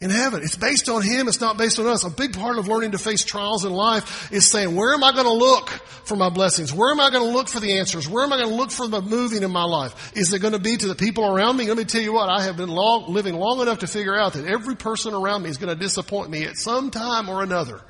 in 0.04 0.10
heaven. 0.10 0.42
It's 0.42 0.54
based 0.54 0.90
on 0.90 1.00
Him. 1.00 1.28
It's 1.28 1.40
not 1.40 1.56
based 1.56 1.78
on 1.78 1.86
us. 1.86 2.04
A 2.04 2.10
big 2.10 2.34
part 2.34 2.58
of 2.58 2.68
learning 2.68 2.90
to 2.90 2.98
face 2.98 3.24
trials 3.24 3.64
in 3.64 3.72
life 3.72 4.30
is 4.30 4.46
saying, 4.46 4.76
where 4.76 4.92
am 4.92 5.02
I 5.02 5.12
going 5.12 5.24
to 5.24 5.32
look 5.32 5.70
for 5.70 6.14
my 6.14 6.28
blessings? 6.28 6.74
Where 6.74 6.92
am 6.92 7.00
I 7.00 7.08
going 7.08 7.24
to 7.24 7.30
look 7.30 7.48
for 7.48 7.58
the 7.58 7.78
answers? 7.78 8.06
Where 8.06 8.22
am 8.22 8.30
I 8.30 8.36
going 8.36 8.50
to 8.50 8.54
look 8.54 8.70
for 8.70 8.86
the 8.86 9.00
moving 9.00 9.42
in 9.42 9.50
my 9.50 9.64
life? 9.64 10.12
Is 10.14 10.30
it 10.34 10.40
going 10.40 10.52
to 10.52 10.58
be 10.58 10.76
to 10.76 10.88
the 10.88 10.94
people 10.94 11.24
around 11.24 11.56
me? 11.56 11.68
Let 11.68 11.78
me 11.78 11.84
tell 11.84 12.02
you 12.02 12.12
what, 12.12 12.28
I 12.28 12.42
have 12.42 12.58
been 12.58 12.68
long, 12.68 13.14
living 13.14 13.34
long 13.34 13.62
enough 13.62 13.78
to 13.78 13.86
figure 13.86 14.14
out 14.14 14.34
that 14.34 14.44
every 14.44 14.76
person 14.76 15.14
around 15.14 15.42
me 15.42 15.48
is 15.48 15.56
going 15.56 15.74
to 15.74 15.82
disappoint 15.82 16.28
me 16.28 16.44
at 16.44 16.58
some 16.58 16.90
time 16.90 17.30
or 17.30 17.42
another. 17.42 17.80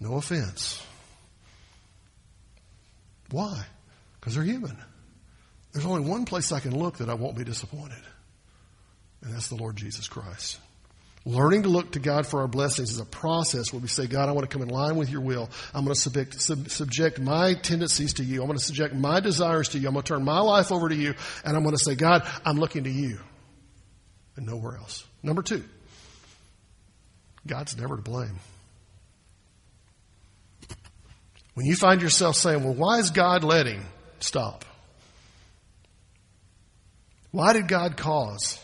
No 0.00 0.14
offense. 0.16 0.82
Why? 3.30 3.66
Because 4.18 4.34
they're 4.34 4.42
human. 4.42 4.76
There's 5.72 5.86
only 5.86 6.08
one 6.08 6.24
place 6.24 6.50
I 6.50 6.58
can 6.58 6.76
look 6.76 6.98
that 6.98 7.08
I 7.08 7.14
won't 7.14 7.36
be 7.36 7.44
disappointed. 7.44 8.02
And 9.22 9.32
that's 9.32 9.46
the 9.46 9.54
Lord 9.54 9.76
Jesus 9.76 10.08
Christ. 10.08 10.58
Learning 11.26 11.64
to 11.64 11.68
look 11.68 11.92
to 11.92 11.98
God 11.98 12.26
for 12.26 12.40
our 12.40 12.48
blessings 12.48 12.90
is 12.92 12.98
a 12.98 13.04
process 13.04 13.72
where 13.72 13.80
we 13.80 13.88
say, 13.88 14.06
God, 14.06 14.30
I 14.30 14.32
want 14.32 14.48
to 14.48 14.52
come 14.52 14.66
in 14.66 14.72
line 14.72 14.96
with 14.96 15.10
your 15.10 15.20
will. 15.20 15.50
I'm 15.74 15.84
going 15.84 15.94
to 15.94 16.00
subject, 16.00 16.40
sub, 16.40 16.70
subject 16.70 17.20
my 17.20 17.52
tendencies 17.54 18.14
to 18.14 18.24
you. 18.24 18.40
I'm 18.40 18.46
going 18.46 18.58
to 18.58 18.64
subject 18.64 18.94
my 18.94 19.20
desires 19.20 19.68
to 19.70 19.78
you. 19.78 19.86
I'm 19.86 19.92
going 19.92 20.02
to 20.02 20.08
turn 20.08 20.24
my 20.24 20.40
life 20.40 20.72
over 20.72 20.88
to 20.88 20.94
you. 20.94 21.14
And 21.44 21.56
I'm 21.56 21.62
going 21.62 21.76
to 21.76 21.82
say, 21.82 21.94
God, 21.94 22.26
I'm 22.44 22.58
looking 22.58 22.84
to 22.84 22.90
you 22.90 23.20
and 24.36 24.46
nowhere 24.46 24.78
else. 24.78 25.04
Number 25.22 25.42
two, 25.42 25.62
God's 27.46 27.76
never 27.76 27.96
to 27.96 28.02
blame. 28.02 28.38
When 31.52 31.66
you 31.66 31.76
find 31.76 32.00
yourself 32.00 32.36
saying, 32.36 32.64
well, 32.64 32.72
why 32.72 32.98
is 32.98 33.10
God 33.10 33.44
letting? 33.44 33.84
Stop. 34.20 34.64
Why 37.30 37.52
did 37.52 37.68
God 37.68 37.98
cause? 37.98 38.58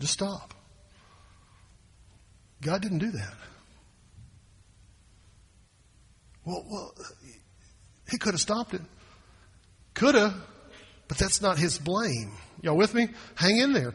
Just 0.00 0.14
stop. 0.14 0.52
God 2.62 2.82
didn't 2.82 2.98
do 2.98 3.10
that. 3.10 3.34
Well, 6.44 6.64
well 6.70 6.94
he 8.10 8.18
could 8.18 8.34
have 8.34 8.40
stopped 8.40 8.74
it. 8.74 8.82
Could 9.94 10.14
have, 10.14 10.34
but 11.08 11.18
that's 11.18 11.40
not 11.40 11.58
his 11.58 11.78
blame. 11.78 12.32
Y'all 12.62 12.76
with 12.76 12.94
me? 12.94 13.08
Hang 13.34 13.58
in 13.58 13.72
there. 13.72 13.92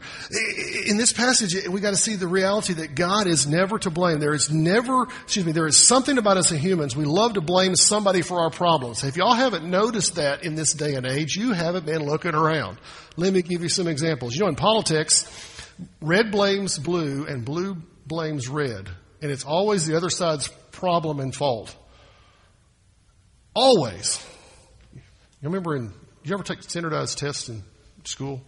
In 0.86 0.96
this 0.96 1.12
passage, 1.12 1.68
we 1.68 1.80
got 1.80 1.90
to 1.90 1.96
see 1.96 2.14
the 2.14 2.28
reality 2.28 2.74
that 2.74 2.94
God 2.94 3.26
is 3.26 3.46
never 3.46 3.78
to 3.80 3.90
blame. 3.90 4.20
There 4.20 4.32
is 4.32 4.50
never, 4.50 5.04
excuse 5.24 5.44
me, 5.44 5.52
there 5.52 5.66
is 5.66 5.76
something 5.76 6.16
about 6.16 6.36
us 6.36 6.52
as 6.52 6.58
humans. 6.58 6.96
We 6.96 7.04
love 7.04 7.34
to 7.34 7.40
blame 7.40 7.74
somebody 7.74 8.22
for 8.22 8.40
our 8.40 8.50
problems. 8.50 9.02
If 9.02 9.16
y'all 9.16 9.34
haven't 9.34 9.68
noticed 9.68 10.14
that 10.14 10.44
in 10.44 10.54
this 10.54 10.72
day 10.74 10.94
and 10.94 11.04
age, 11.06 11.36
you 11.36 11.52
haven't 11.52 11.86
been 11.86 12.04
looking 12.04 12.34
around. 12.34 12.78
Let 13.16 13.32
me 13.32 13.42
give 13.42 13.62
you 13.62 13.68
some 13.68 13.88
examples. 13.88 14.34
You 14.34 14.42
know, 14.42 14.48
in 14.48 14.56
politics, 14.56 15.28
red 16.00 16.30
blames 16.30 16.78
blue 16.78 17.26
and 17.26 17.44
blue 17.44 17.76
blames 18.06 18.48
red, 18.48 18.88
and 19.20 19.30
it's 19.30 19.44
always 19.44 19.86
the 19.86 19.96
other 19.96 20.10
side's 20.10 20.48
problem 20.70 21.20
and 21.20 21.34
fault. 21.34 21.74
Always. 23.54 24.24
You 24.94 25.00
remember 25.48 25.76
in, 25.76 25.92
you 26.24 26.34
ever 26.34 26.42
take 26.42 26.62
standardized 26.62 27.18
tests 27.18 27.48
in 27.48 27.62
school? 28.04 28.42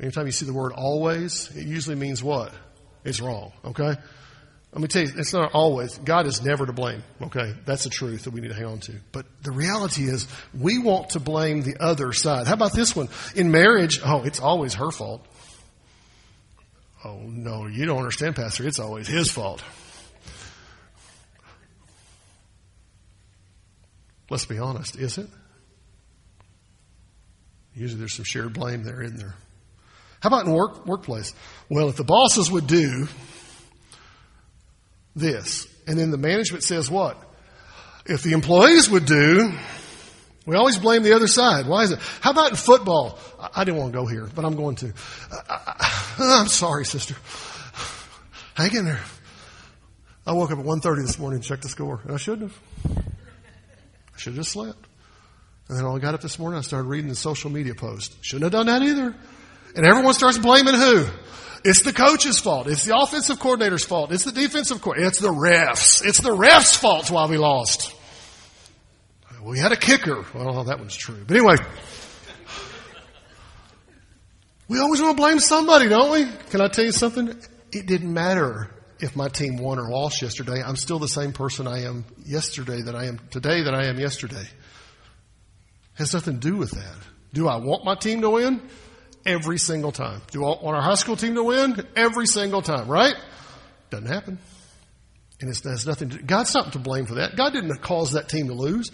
Anytime 0.00 0.26
you 0.26 0.32
see 0.32 0.46
the 0.46 0.52
word 0.52 0.72
always, 0.72 1.54
it 1.56 1.66
usually 1.66 1.96
means 1.96 2.22
what? 2.22 2.52
It's 3.04 3.20
wrong, 3.20 3.52
okay? 3.64 3.96
Let 4.72 4.82
me 4.82 4.88
tell 4.88 5.02
you, 5.02 5.12
it's 5.16 5.32
not 5.32 5.52
always. 5.54 5.98
God 5.98 6.26
is 6.26 6.42
never 6.42 6.66
to 6.66 6.72
blame, 6.72 7.04
okay? 7.22 7.54
That's 7.64 7.84
the 7.84 7.90
truth 7.90 8.24
that 8.24 8.32
we 8.32 8.40
need 8.40 8.48
to 8.48 8.54
hang 8.54 8.64
on 8.64 8.80
to. 8.80 8.94
But 9.12 9.26
the 9.42 9.52
reality 9.52 10.02
is, 10.04 10.26
we 10.52 10.78
want 10.78 11.10
to 11.10 11.20
blame 11.20 11.62
the 11.62 11.76
other 11.78 12.12
side. 12.12 12.48
How 12.48 12.54
about 12.54 12.72
this 12.72 12.96
one? 12.96 13.08
In 13.36 13.52
marriage, 13.52 14.00
oh, 14.04 14.24
it's 14.24 14.40
always 14.40 14.74
her 14.74 14.90
fault. 14.90 15.24
Oh, 17.04 17.18
no, 17.18 17.66
you 17.66 17.84
don't 17.84 17.98
understand, 17.98 18.34
Pastor. 18.34 18.66
It's 18.66 18.78
always 18.78 19.06
his 19.06 19.30
fault. 19.30 19.62
Let's 24.30 24.46
be 24.46 24.58
honest, 24.58 24.96
is 24.96 25.18
it? 25.18 25.28
Usually 27.74 27.98
there's 27.98 28.14
some 28.14 28.24
shared 28.24 28.54
blame 28.54 28.84
there, 28.84 29.02
isn't 29.02 29.18
there? 29.18 29.34
How 30.20 30.28
about 30.28 30.46
in 30.46 30.52
work 30.52 30.86
workplace? 30.86 31.34
Well, 31.68 31.90
if 31.90 31.96
the 31.96 32.04
bosses 32.04 32.50
would 32.50 32.66
do 32.66 33.08
this, 35.14 35.68
and 35.86 35.98
then 35.98 36.10
the 36.10 36.16
management 36.16 36.64
says 36.64 36.90
what? 36.90 37.20
If 38.06 38.22
the 38.22 38.32
employees 38.32 38.88
would 38.88 39.04
do, 39.04 39.52
we 40.46 40.56
always 40.56 40.78
blame 40.78 41.02
the 41.02 41.14
other 41.14 41.26
side. 41.26 41.66
Why 41.66 41.84
is 41.84 41.90
it? 41.90 41.98
How 42.20 42.30
about 42.30 42.50
in 42.50 42.56
football? 42.56 43.18
I 43.54 43.64
didn't 43.64 43.80
want 43.80 43.92
to 43.92 43.98
go 43.98 44.06
here, 44.06 44.28
but 44.34 44.44
I'm 44.44 44.56
going 44.56 44.76
to. 44.76 44.92
I, 45.48 46.40
am 46.40 46.48
sorry, 46.48 46.84
sister. 46.84 47.14
Hang 48.54 48.74
in 48.74 48.84
there. 48.84 49.00
I 50.26 50.32
woke 50.32 50.50
up 50.50 50.58
at 50.58 50.64
1.30 50.64 51.06
this 51.06 51.18
morning 51.18 51.36
and 51.36 51.44
checked 51.44 51.62
the 51.62 51.68
score, 51.68 52.00
and 52.04 52.12
I 52.12 52.16
shouldn't 52.16 52.50
have. 52.50 53.04
I 54.14 54.18
should 54.18 54.32
have 54.32 54.40
just 54.40 54.52
slept. 54.52 54.86
And 55.68 55.78
then 55.78 55.84
when 55.84 55.96
I 55.96 55.98
got 55.98 56.14
up 56.14 56.20
this 56.20 56.38
morning, 56.38 56.58
I 56.58 56.62
started 56.62 56.88
reading 56.88 57.08
the 57.08 57.16
social 57.16 57.50
media 57.50 57.74
post. 57.74 58.16
Shouldn't 58.22 58.44
have 58.44 58.52
done 58.52 58.66
that 58.66 58.82
either. 58.82 59.14
And 59.76 59.86
everyone 59.86 60.14
starts 60.14 60.38
blaming 60.38 60.74
who? 60.74 61.06
It's 61.64 61.82
the 61.82 61.92
coach's 61.92 62.38
fault. 62.38 62.66
It's 62.66 62.84
the 62.84 62.96
offensive 62.96 63.40
coordinator's 63.40 63.84
fault. 63.84 64.12
It's 64.12 64.24
the 64.24 64.32
defensive 64.32 64.82
coordinator. 64.82 65.08
It's 65.08 65.20
the 65.20 65.28
refs. 65.28 66.04
It's 66.04 66.20
the 66.20 66.36
refs' 66.36 66.76
fault 66.76 67.10
why 67.10 67.26
we 67.26 67.38
lost. 67.38 67.93
We 69.44 69.58
had 69.58 69.72
a 69.72 69.76
kicker. 69.76 70.24
Well, 70.34 70.64
that 70.64 70.78
one's 70.78 70.96
true. 70.96 71.22
But 71.26 71.36
anyway, 71.36 71.56
we 74.68 74.80
always 74.80 75.00
want 75.02 75.16
to 75.16 75.22
blame 75.22 75.38
somebody, 75.38 75.88
don't 75.88 76.10
we? 76.10 76.26
Can 76.50 76.60
I 76.60 76.68
tell 76.68 76.84
you 76.84 76.92
something? 76.92 77.28
It 77.70 77.86
didn't 77.86 78.12
matter 78.12 78.70
if 79.00 79.14
my 79.14 79.28
team 79.28 79.58
won 79.58 79.78
or 79.78 79.90
lost 79.90 80.22
yesterday. 80.22 80.62
I'm 80.62 80.76
still 80.76 80.98
the 80.98 81.08
same 81.08 81.32
person 81.32 81.68
I 81.68 81.82
am 81.82 82.04
yesterday 82.24 82.82
that 82.82 82.94
I 82.94 83.04
am 83.04 83.20
today 83.30 83.64
that 83.64 83.74
I 83.74 83.86
am 83.86 83.98
yesterday. 83.98 84.36
It 84.40 85.98
has 85.98 86.14
nothing 86.14 86.40
to 86.40 86.50
do 86.50 86.56
with 86.56 86.70
that. 86.70 86.96
Do 87.32 87.46
I 87.46 87.56
want 87.56 87.84
my 87.84 87.94
team 87.94 88.22
to 88.22 88.30
win? 88.30 88.62
every 89.26 89.58
single 89.58 89.92
time. 89.92 90.22
Do 90.30 90.44
I 90.44 90.48
want 90.62 90.76
our 90.76 90.82
high 90.82 90.94
school 90.94 91.16
team 91.16 91.34
to 91.34 91.44
win? 91.44 91.86
Every 91.96 92.26
single 92.26 92.62
time, 92.62 92.88
right? 92.88 93.14
Doesn't 93.90 94.06
happen. 94.06 94.38
And 95.40 95.50
it 95.50 95.64
has 95.64 95.86
nothing 95.86 96.10
to, 96.10 96.22
God's 96.22 96.54
not 96.54 96.72
to 96.72 96.78
blame 96.78 97.06
for 97.06 97.14
that. 97.14 97.36
God 97.36 97.52
didn't 97.52 97.74
cause 97.80 98.12
that 98.12 98.28
team 98.28 98.48
to 98.48 98.54
lose. 98.54 98.90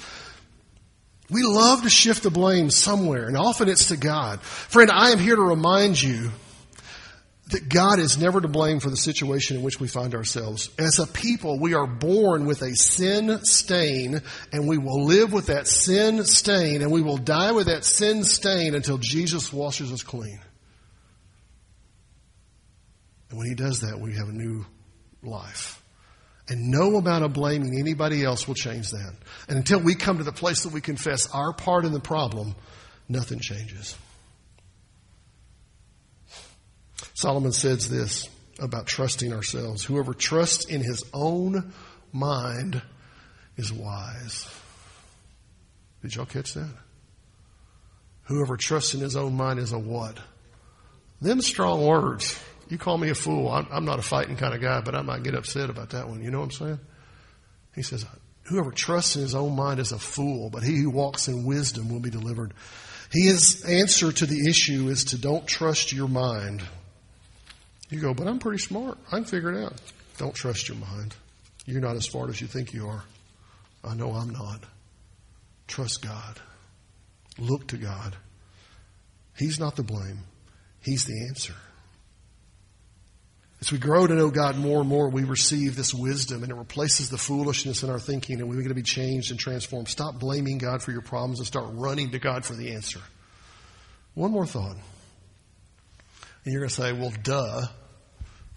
We 1.30 1.42
love 1.42 1.82
to 1.82 1.90
shift 1.90 2.22
the 2.22 2.30
blame 2.30 2.70
somewhere, 2.70 3.26
and 3.26 3.36
often 3.36 3.68
it's 3.68 3.88
to 3.88 3.96
God. 3.96 4.42
Friend, 4.42 4.90
I 4.90 5.10
am 5.10 5.18
here 5.18 5.36
to 5.36 5.42
remind 5.42 6.00
you 6.00 6.30
that 7.50 7.68
God 7.68 7.98
is 7.98 8.18
never 8.18 8.40
to 8.40 8.48
blame 8.48 8.80
for 8.80 8.90
the 8.90 8.96
situation 8.96 9.56
in 9.56 9.62
which 9.62 9.80
we 9.80 9.88
find 9.88 10.14
ourselves. 10.14 10.70
As 10.78 10.98
a 10.98 11.06
people, 11.06 11.58
we 11.58 11.74
are 11.74 11.86
born 11.86 12.46
with 12.46 12.62
a 12.62 12.74
sin 12.74 13.44
stain 13.44 14.22
and 14.52 14.68
we 14.68 14.78
will 14.78 15.04
live 15.04 15.32
with 15.32 15.46
that 15.46 15.66
sin 15.66 16.24
stain 16.24 16.82
and 16.82 16.92
we 16.92 17.02
will 17.02 17.16
die 17.16 17.52
with 17.52 17.66
that 17.66 17.84
sin 17.84 18.24
stain 18.24 18.74
until 18.74 18.98
Jesus 18.98 19.52
washes 19.52 19.92
us 19.92 20.02
clean. 20.02 20.40
And 23.30 23.38
when 23.38 23.48
he 23.48 23.54
does 23.54 23.80
that, 23.80 23.98
we 24.00 24.14
have 24.14 24.28
a 24.28 24.32
new 24.32 24.64
life. 25.22 25.79
And 26.50 26.68
no 26.68 26.96
amount 26.96 27.24
of 27.24 27.32
blaming 27.32 27.78
anybody 27.78 28.24
else 28.24 28.48
will 28.48 28.56
change 28.56 28.90
that. 28.90 29.14
And 29.48 29.56
until 29.56 29.78
we 29.78 29.94
come 29.94 30.18
to 30.18 30.24
the 30.24 30.32
place 30.32 30.64
that 30.64 30.72
we 30.72 30.80
confess 30.80 31.30
our 31.32 31.52
part 31.52 31.84
in 31.84 31.92
the 31.92 32.00
problem, 32.00 32.56
nothing 33.08 33.38
changes. 33.38 33.96
Solomon 37.14 37.52
says 37.52 37.88
this 37.88 38.28
about 38.58 38.88
trusting 38.88 39.32
ourselves. 39.32 39.84
Whoever 39.84 40.12
trusts 40.12 40.64
in 40.64 40.82
his 40.82 41.04
own 41.14 41.72
mind 42.12 42.82
is 43.56 43.72
wise. 43.72 44.48
Did 46.02 46.16
y'all 46.16 46.26
catch 46.26 46.54
that? 46.54 46.70
Whoever 48.24 48.56
trusts 48.56 48.94
in 48.94 49.00
his 49.00 49.14
own 49.14 49.36
mind 49.36 49.60
is 49.60 49.72
a 49.72 49.78
what? 49.78 50.18
Them 51.20 51.42
strong 51.42 51.86
words. 51.86 52.42
You 52.70 52.78
call 52.78 52.96
me 52.96 53.10
a 53.10 53.14
fool. 53.14 53.48
I'm, 53.48 53.66
I'm 53.70 53.84
not 53.84 53.98
a 53.98 54.02
fighting 54.02 54.36
kind 54.36 54.54
of 54.54 54.60
guy, 54.60 54.80
but 54.80 54.94
I 54.94 55.02
might 55.02 55.24
get 55.24 55.34
upset 55.34 55.68
about 55.68 55.90
that 55.90 56.08
one. 56.08 56.22
You 56.22 56.30
know 56.30 56.38
what 56.38 56.44
I'm 56.44 56.50
saying? 56.52 56.78
He 57.74 57.82
says, 57.82 58.06
Whoever 58.44 58.70
trusts 58.70 59.16
in 59.16 59.22
his 59.22 59.34
own 59.34 59.54
mind 59.54 59.80
is 59.80 59.92
a 59.92 59.98
fool, 59.98 60.50
but 60.50 60.62
he 60.62 60.78
who 60.78 60.90
walks 60.90 61.28
in 61.28 61.44
wisdom 61.44 61.88
will 61.88 62.00
be 62.00 62.10
delivered. 62.10 62.54
His 63.10 63.64
answer 63.64 64.12
to 64.12 64.26
the 64.26 64.48
issue 64.48 64.88
is 64.88 65.04
to 65.06 65.18
don't 65.18 65.46
trust 65.46 65.92
your 65.92 66.08
mind. 66.08 66.62
You 67.90 68.00
go, 68.00 68.14
but 68.14 68.28
I'm 68.28 68.38
pretty 68.38 68.58
smart. 68.58 68.98
I 69.08 69.16
can 69.16 69.24
figure 69.24 69.52
it 69.52 69.64
out. 69.64 69.74
Don't 70.18 70.34
trust 70.34 70.68
your 70.68 70.78
mind. 70.78 71.14
You're 71.66 71.80
not 71.80 71.96
as 71.96 72.04
smart 72.04 72.30
as 72.30 72.40
you 72.40 72.46
think 72.46 72.72
you 72.72 72.88
are. 72.88 73.02
I 73.82 73.94
know 73.94 74.12
I'm 74.12 74.30
not. 74.30 74.62
Trust 75.66 76.02
God. 76.02 76.40
Look 77.38 77.66
to 77.68 77.76
God. 77.76 78.16
He's 79.36 79.58
not 79.58 79.74
the 79.74 79.82
blame. 79.82 80.20
He's 80.82 81.04
the 81.04 81.26
answer. 81.28 81.54
As 83.60 83.70
we 83.70 83.78
grow 83.78 84.06
to 84.06 84.14
know 84.14 84.30
God 84.30 84.56
more 84.56 84.80
and 84.80 84.88
more, 84.88 85.10
we 85.10 85.24
receive 85.24 85.76
this 85.76 85.92
wisdom 85.92 86.42
and 86.42 86.50
it 86.50 86.54
replaces 86.54 87.10
the 87.10 87.18
foolishness 87.18 87.82
in 87.82 87.90
our 87.90 87.98
thinking 87.98 88.40
and 88.40 88.48
we're 88.48 88.56
going 88.56 88.68
to 88.68 88.74
be 88.74 88.82
changed 88.82 89.30
and 89.30 89.38
transformed. 89.38 89.88
Stop 89.88 90.18
blaming 90.18 90.56
God 90.56 90.82
for 90.82 90.92
your 90.92 91.02
problems 91.02 91.40
and 91.40 91.46
start 91.46 91.66
running 91.72 92.10
to 92.12 92.18
God 92.18 92.44
for 92.44 92.54
the 92.54 92.72
answer. 92.72 93.00
One 94.14 94.30
more 94.30 94.46
thought. 94.46 94.76
And 96.44 96.52
you're 96.52 96.60
going 96.60 96.70
to 96.70 96.74
say, 96.74 96.92
well, 96.92 97.12
duh. 97.22 97.66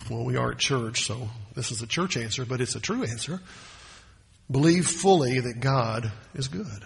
Well, 0.09 0.25
we 0.25 0.35
are 0.37 0.51
at 0.51 0.57
church, 0.57 1.05
so 1.05 1.29
this 1.53 1.71
is 1.71 1.81
a 1.81 1.87
church 1.87 2.17
answer, 2.17 2.45
but 2.45 2.59
it's 2.59 2.75
a 2.75 2.79
true 2.79 3.03
answer. 3.03 3.41
Believe 4.51 4.87
fully 4.87 5.39
that 5.39 5.59
God 5.59 6.11
is 6.33 6.47
good. 6.47 6.83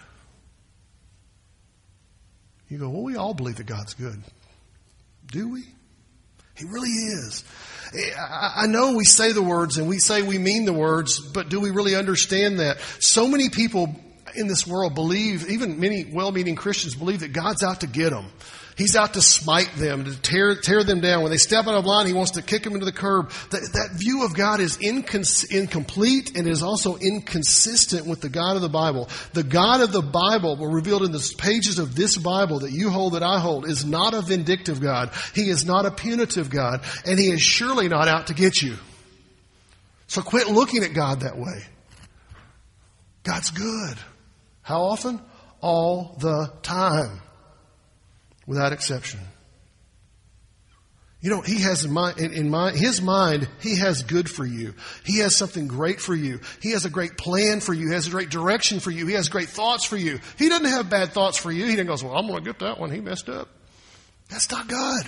You 2.70 2.80
go, 2.80 2.90
well, 2.90 3.04
we 3.04 3.16
all 3.16 3.34
believe 3.34 3.56
that 3.58 3.66
God's 3.66 3.94
good. 3.94 4.22
Do 5.32 5.50
we? 5.50 5.64
He 6.58 6.66
really 6.66 6.90
is. 6.90 7.44
I 8.20 8.68
know 8.68 8.94
we 8.94 9.06
say 9.06 9.32
the 9.32 9.42
words 9.42 9.78
and 9.78 9.88
we 9.88 10.00
say 10.00 10.22
we 10.22 10.38
mean 10.38 10.66
the 10.66 10.74
words, 10.74 11.20
but 11.20 11.50
do 11.50 11.60
we 11.60 11.70
really 11.70 11.96
understand 11.96 12.60
that? 12.60 12.80
So 13.00 13.28
many 13.28 13.50
people 13.50 13.96
in 14.36 14.48
this 14.48 14.68
world 14.68 14.94
believe, 14.94 15.50
even 15.50 15.80
many 15.80 16.04
well-meaning 16.04 16.56
Christians 16.56 16.96
believe 16.96 17.22
that 17.22 17.32
God's 17.32 17.64
out 17.64 17.82
to 17.82 17.88
get 17.88 18.10
them. 18.10 18.26
He's 18.78 18.96
out 18.96 19.16
to 19.16 19.24
smite 19.24 19.72
them, 19.76 20.06
to 20.06 20.22
tear, 20.22 20.56
tear 20.56 20.84
them 20.84 21.02
down. 21.02 21.24
When 21.24 21.32
they 21.32 21.38
step 21.38 21.66
out 21.66 21.74
of 21.74 21.86
line, 21.86 22.06
he 22.06 22.14
wants 22.14 22.32
to 22.32 22.44
kick 22.44 22.62
them 22.62 22.74
into 22.74 22.86
the 22.86 22.92
curb. 22.92 23.32
That, 23.50 23.62
that 23.74 23.98
view 23.98 24.24
of 24.24 24.36
God 24.36 24.60
is 24.60 24.78
incons- 24.78 25.50
incomplete 25.50 26.38
and 26.38 26.48
is 26.48 26.62
also 26.62 26.96
inconsistent 26.96 28.06
with 28.06 28.22
the 28.22 28.30
God 28.30 28.56
of 28.56 28.62
the 28.62 28.70
Bible. 28.70 29.10
The 29.34 29.42
God 29.42 29.82
of 29.82 29.92
the 29.92 30.04
Bible, 30.04 30.56
revealed 30.58 31.04
in 31.04 31.12
the 31.12 31.34
pages 31.40 31.80
of 31.80 31.96
this 31.96 32.18
Bible 32.18 32.60
that 32.60 32.72
you 32.72 32.92
hold, 32.92 33.14
that 33.14 33.24
I 33.24 33.40
hold, 33.40 33.68
is 33.68 33.84
not 33.84 34.14
a 34.14 34.22
vindictive 34.22 34.80
God. 34.80 35.12
He 35.34 35.50
is 35.50 35.66
not 35.66 35.88
a 35.88 35.92
punitive 35.92 36.52
God, 36.52 36.84
and 37.04 37.18
he 37.18 37.32
is 37.32 37.42
surely 37.42 37.88
not 37.88 38.08
out 38.08 38.28
to 38.28 38.36
get 38.36 38.62
you. 38.62 38.76
So 40.06 40.22
quit 40.22 40.50
looking 40.50 40.84
at 40.84 40.94
God 40.94 41.22
that 41.22 41.36
way. 41.36 41.64
God's 43.24 43.50
good. 43.50 43.98
How 44.62 44.84
often? 44.84 45.20
All 45.62 46.16
the 46.20 46.54
time 46.62 47.22
without 48.48 48.74
exception. 48.74 49.20
You 51.20 51.32
know, 51.32 51.42
he 51.42 51.62
has 51.62 51.84
in, 51.84 51.92
mind, 51.92 52.20
in, 52.20 52.50
mind, 52.50 52.78
his 52.78 53.02
mind, 53.02 53.50
he 53.60 53.76
has 53.78 54.04
good 54.04 54.30
for 54.30 54.46
you. 54.46 54.76
He 55.04 55.20
has 55.20 55.36
something 55.36 55.68
great 55.68 56.00
for 56.00 56.14
you. 56.14 56.40
He 56.62 56.72
has 56.72 56.86
a 56.86 56.92
great 56.92 57.18
plan 57.18 57.60
for 57.60 57.74
you. 57.74 57.88
He 57.88 57.94
has 57.96 58.08
a 58.08 58.12
great 58.12 58.30
direction 58.30 58.80
for 58.80 58.92
you. 58.92 59.08
He 59.08 59.14
has 59.14 59.28
great 59.28 59.50
thoughts 59.50 59.84
for 59.84 59.98
you. 59.98 60.20
He 60.38 60.48
doesn't 60.48 60.68
have 60.68 60.90
bad 60.92 61.10
thoughts 61.10 61.38
for 61.38 61.52
you. 61.52 61.66
He 61.66 61.76
doesn't 61.76 61.88
go, 61.88 62.08
well, 62.08 62.18
I'm 62.18 62.28
going 62.28 62.44
to 62.44 62.46
get 62.46 62.60
that 62.60 62.80
one. 62.80 62.92
He 62.92 63.02
messed 63.02 63.30
up. 63.30 63.50
That's 64.30 64.50
not 64.52 64.68
God. 64.68 65.06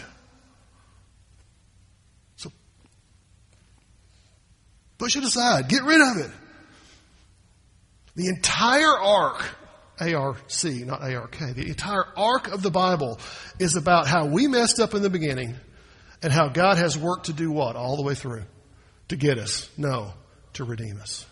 So 2.37 2.51
push 4.97 5.15
it 5.15 5.23
aside. 5.23 5.69
Get 5.69 5.83
rid 5.83 6.01
of 6.01 6.25
it. 6.25 6.31
The 8.15 8.27
entire 8.27 8.97
ark 8.97 9.45
a-R-C, 10.01 10.83
not 10.85 11.03
A-R-K. 11.03 11.53
The 11.53 11.67
entire 11.67 12.05
arc 12.15 12.47
of 12.47 12.61
the 12.61 12.71
Bible 12.71 13.19
is 13.59 13.75
about 13.75 14.07
how 14.07 14.25
we 14.25 14.47
messed 14.47 14.79
up 14.79 14.93
in 14.93 15.01
the 15.01 15.09
beginning 15.09 15.55
and 16.21 16.33
how 16.33 16.49
God 16.49 16.77
has 16.77 16.97
worked 16.97 17.27
to 17.27 17.33
do 17.33 17.51
what 17.51 17.75
all 17.75 17.95
the 17.95 18.03
way 18.03 18.15
through? 18.15 18.43
To 19.09 19.15
get 19.15 19.37
us? 19.37 19.69
No, 19.77 20.13
to 20.53 20.63
redeem 20.63 20.99
us. 20.99 21.25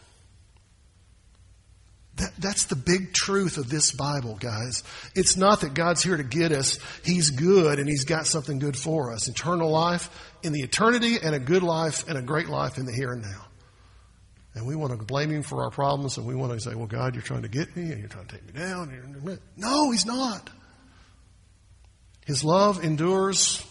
That, 2.16 2.32
that's 2.40 2.66
the 2.66 2.76
big 2.76 3.14
truth 3.14 3.58
of 3.58 3.70
this 3.70 3.92
Bible, 3.92 4.38
guys. 4.40 4.84
It's 5.14 5.38
not 5.38 5.62
that 5.62 5.76
God's 5.76 6.02
here 6.02 6.18
to 6.18 6.24
get 6.24 6.52
us. 6.52 6.80
He's 7.04 7.30
good 7.30 7.78
and 7.78 7.88
He's 7.88 8.06
got 8.06 8.26
something 8.26 8.58
good 8.58 8.76
for 8.76 9.14
us. 9.14 9.28
Eternal 9.28 9.70
life 9.70 10.10
in 10.42 10.52
the 10.52 10.62
eternity 10.62 11.18
and 11.22 11.36
a 11.36 11.40
good 11.40 11.62
life 11.62 12.08
and 12.08 12.18
a 12.18 12.24
great 12.24 12.50
life 12.50 12.80
in 12.80 12.86
the 12.86 12.94
here 12.94 13.12
and 13.12 13.22
now. 13.22 13.47
And 14.58 14.66
we 14.66 14.76
want 14.76 14.92
to 14.92 15.06
blame 15.06 15.30
Him 15.30 15.44
for 15.44 15.64
our 15.64 15.70
problems 15.70 16.18
and 16.18 16.26
we 16.26 16.34
want 16.34 16.52
to 16.52 16.60
say, 16.60 16.74
well, 16.74 16.88
God, 16.88 17.14
you're 17.14 17.22
trying 17.22 17.44
to 17.44 17.48
get 17.48 17.76
me 17.76 17.92
and 17.92 18.00
you're 18.00 18.10
trying 18.10 18.26
to 18.26 18.36
take 18.36 18.46
me 18.46 18.60
down. 18.60 19.40
No, 19.56 19.92
He's 19.92 20.06
not. 20.06 20.50
His 22.26 22.44
love 22.44 22.84
endures. 22.84 23.64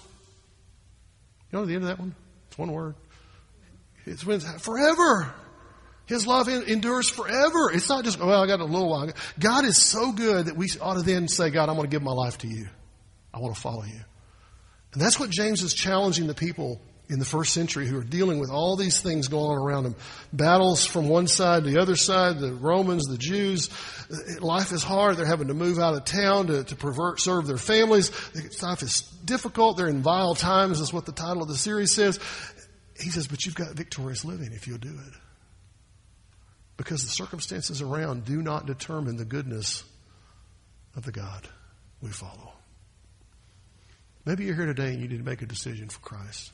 You 1.51 1.59
know 1.59 1.67
the 1.67 1.75
end 1.75 1.83
of 1.83 1.89
that 1.89 1.99
one? 1.99 2.15
It's 2.47 2.57
one 2.57 2.71
word. 2.71 2.95
It's 4.05 4.23
forever. 4.23 5.35
His 6.07 6.25
love 6.25 6.49
endures 6.49 7.11
forever. 7.11 7.73
It's 7.73 7.89
not 7.89 8.05
just, 8.05 8.21
well, 8.21 8.41
I 8.41 8.47
got 8.47 8.61
a 8.61 8.65
little 8.65 8.89
while. 8.89 9.11
God 9.41 9.65
is 9.65 9.77
so 9.77 10.13
good 10.13 10.47
that 10.47 10.57
we 10.57 10.69
ought 10.81 10.95
to 10.95 11.03
then 11.03 11.27
say, 11.27 11.51
God, 11.51 11.69
I'm 11.69 11.75
going 11.75 11.89
to 11.89 11.93
give 11.93 12.03
my 12.03 12.13
life 12.13 12.39
to 12.39 12.47
you. 12.47 12.69
I 13.35 13.41
want 13.41 13.57
to 13.57 13.61
follow 13.61 13.83
you. 13.83 14.01
And 14.93 15.03
that's 15.03 15.19
what 15.19 15.31
James 15.31 15.63
is 15.63 15.75
challenging 15.75 16.29
the 16.29 16.35
people 16.35 16.81
in 17.09 17.21
the 17.21 17.25
first 17.25 17.55
century 17.55 17.87
who 17.87 17.99
are 17.99 18.05
dealing 18.05 18.41
with 18.41 18.51
all 18.51 18.77
these 18.77 19.01
things 19.01 19.29
going 19.29 19.45
on 19.45 19.59
around 19.59 19.85
them. 19.85 19.95
Battles 20.33 20.85
from 20.85 21.09
one 21.09 21.29
side 21.29 21.63
to 21.63 21.71
the 21.71 21.81
other 21.81 21.95
side, 21.95 22.41
the 22.41 22.53
Romans, 22.53 23.05
the 23.07 23.17
Jews. 23.17 23.71
Life 24.41 24.73
is 24.73 24.83
hard. 24.83 25.17
They're 25.17 25.27
having 25.27 25.49
to 25.49 25.55
move 25.55 25.79
out 25.79 25.95
of 25.95 26.05
town 26.05 26.49
to, 26.49 26.65
to 26.65 26.77
pervert, 26.77 27.21
serve 27.21 27.47
their 27.47 27.59
families. 27.59 28.11
Life 28.61 28.83
is 28.83 29.03
difficult. 29.25 29.77
They're 29.77 29.89
in 29.89 30.03
vile 30.03 30.35
times, 30.35 30.81
is 30.81 30.93
what 30.93 31.07
the 31.07 31.13
title 31.13 31.43
of 31.43 31.49
the 31.49 31.57
series 31.57 31.93
says. 31.93 32.19
He 32.99 33.11
says, 33.11 33.29
but 33.29 33.47
you've 33.47 33.55
got 33.55 33.75
victorious 33.75 34.25
living 34.25 34.53
if 34.53 34.67
you'll 34.67 34.79
do 34.79 34.89
it. 34.89 35.15
Because 36.77 37.05
the 37.05 37.11
circumstances 37.11 37.81
around 37.81 38.25
do 38.25 38.43
not 38.43 38.67
determine 38.67 39.17
the 39.17 39.25
goodness 39.25 39.85
of 40.97 41.05
the 41.05 41.13
God 41.13 41.49
we 42.03 42.11
follow. 42.11 42.53
Maybe 44.25 44.45
you're 44.45 44.57
here 44.57 44.67
today 44.67 44.93
and 44.93 45.01
you 45.01 45.09
need 45.09 45.19
to 45.19 45.25
make 45.25 45.41
a 45.41 45.47
decision 45.47 45.89
for 45.89 46.01
Christ. 46.01 46.51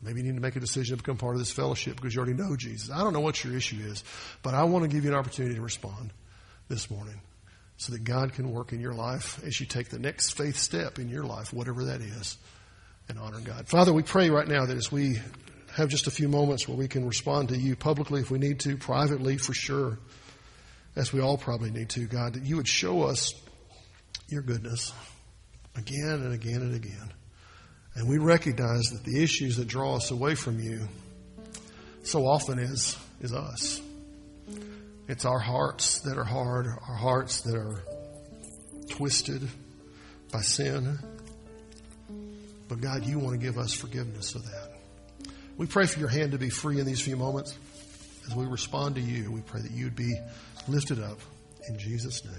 Maybe 0.00 0.20
you 0.20 0.26
need 0.26 0.36
to 0.36 0.40
make 0.40 0.56
a 0.56 0.60
decision 0.60 0.96
to 0.96 1.02
become 1.02 1.16
part 1.16 1.34
of 1.34 1.40
this 1.40 1.50
fellowship 1.50 1.96
because 1.96 2.14
you 2.14 2.20
already 2.20 2.40
know 2.40 2.54
Jesus. 2.56 2.90
I 2.90 3.02
don't 3.02 3.12
know 3.12 3.20
what 3.20 3.42
your 3.42 3.56
issue 3.56 3.80
is, 3.80 4.04
but 4.42 4.54
I 4.54 4.64
want 4.64 4.84
to 4.84 4.88
give 4.88 5.04
you 5.04 5.10
an 5.10 5.16
opportunity 5.16 5.56
to 5.56 5.60
respond 5.62 6.12
this 6.68 6.90
morning 6.90 7.20
so 7.78 7.92
that 7.92 8.04
God 8.04 8.32
can 8.32 8.52
work 8.52 8.72
in 8.72 8.80
your 8.80 8.94
life 8.94 9.42
as 9.44 9.58
you 9.58 9.66
take 9.66 9.88
the 9.88 9.98
next 9.98 10.36
faith 10.36 10.56
step 10.56 10.98
in 10.98 11.08
your 11.08 11.24
life, 11.24 11.52
whatever 11.52 11.84
that 11.86 12.00
is, 12.00 12.38
and 13.08 13.18
honor 13.18 13.40
God. 13.40 13.68
Father, 13.68 13.92
we 13.92 14.02
pray 14.02 14.30
right 14.30 14.46
now 14.46 14.66
that 14.66 14.76
as 14.76 14.92
we 14.92 15.18
have 15.74 15.88
just 15.88 16.06
a 16.06 16.10
few 16.10 16.28
moments 16.28 16.66
where 16.68 16.76
we 16.76 16.88
can 16.88 17.06
respond 17.06 17.48
to 17.48 17.56
you 17.56 17.76
publicly 17.76 18.20
if 18.20 18.30
we 18.30 18.38
need 18.38 18.60
to, 18.60 18.76
privately 18.76 19.36
for 19.36 19.54
sure, 19.54 19.98
as 20.96 21.12
we 21.12 21.20
all 21.20 21.38
probably 21.38 21.70
need 21.70 21.88
to, 21.90 22.06
God, 22.06 22.34
that 22.34 22.44
you 22.44 22.56
would 22.56 22.68
show 22.68 23.02
us 23.02 23.32
your 24.28 24.42
goodness 24.42 24.92
again 25.76 26.20
and 26.22 26.34
again 26.34 26.60
and 26.62 26.74
again. 26.74 27.12
And 27.98 28.08
we 28.08 28.18
recognize 28.18 28.90
that 28.90 29.02
the 29.02 29.20
issues 29.20 29.56
that 29.56 29.66
draw 29.66 29.96
us 29.96 30.12
away 30.12 30.36
from 30.36 30.60
you 30.60 30.86
so 32.04 32.28
often 32.28 32.60
is, 32.60 32.96
is 33.20 33.34
us. 33.34 33.82
It's 35.08 35.24
our 35.24 35.40
hearts 35.40 35.98
that 36.02 36.16
are 36.16 36.24
hard, 36.24 36.66
our 36.66 36.94
hearts 36.94 37.40
that 37.40 37.56
are 37.56 37.82
twisted 38.88 39.48
by 40.30 40.42
sin. 40.42 41.00
But 42.68 42.80
God, 42.80 43.04
you 43.04 43.18
want 43.18 43.32
to 43.32 43.44
give 43.44 43.58
us 43.58 43.72
forgiveness 43.72 44.36
of 44.36 44.44
that. 44.44 44.76
We 45.56 45.66
pray 45.66 45.86
for 45.86 45.98
your 45.98 46.08
hand 46.08 46.30
to 46.32 46.38
be 46.38 46.50
free 46.50 46.78
in 46.78 46.86
these 46.86 47.00
few 47.00 47.16
moments. 47.16 47.58
As 48.28 48.36
we 48.36 48.46
respond 48.46 48.94
to 48.94 49.00
you, 49.00 49.32
we 49.32 49.40
pray 49.40 49.60
that 49.60 49.72
you'd 49.72 49.96
be 49.96 50.14
lifted 50.68 51.02
up 51.02 51.18
in 51.68 51.76
Jesus' 51.80 52.24
name. 52.24 52.34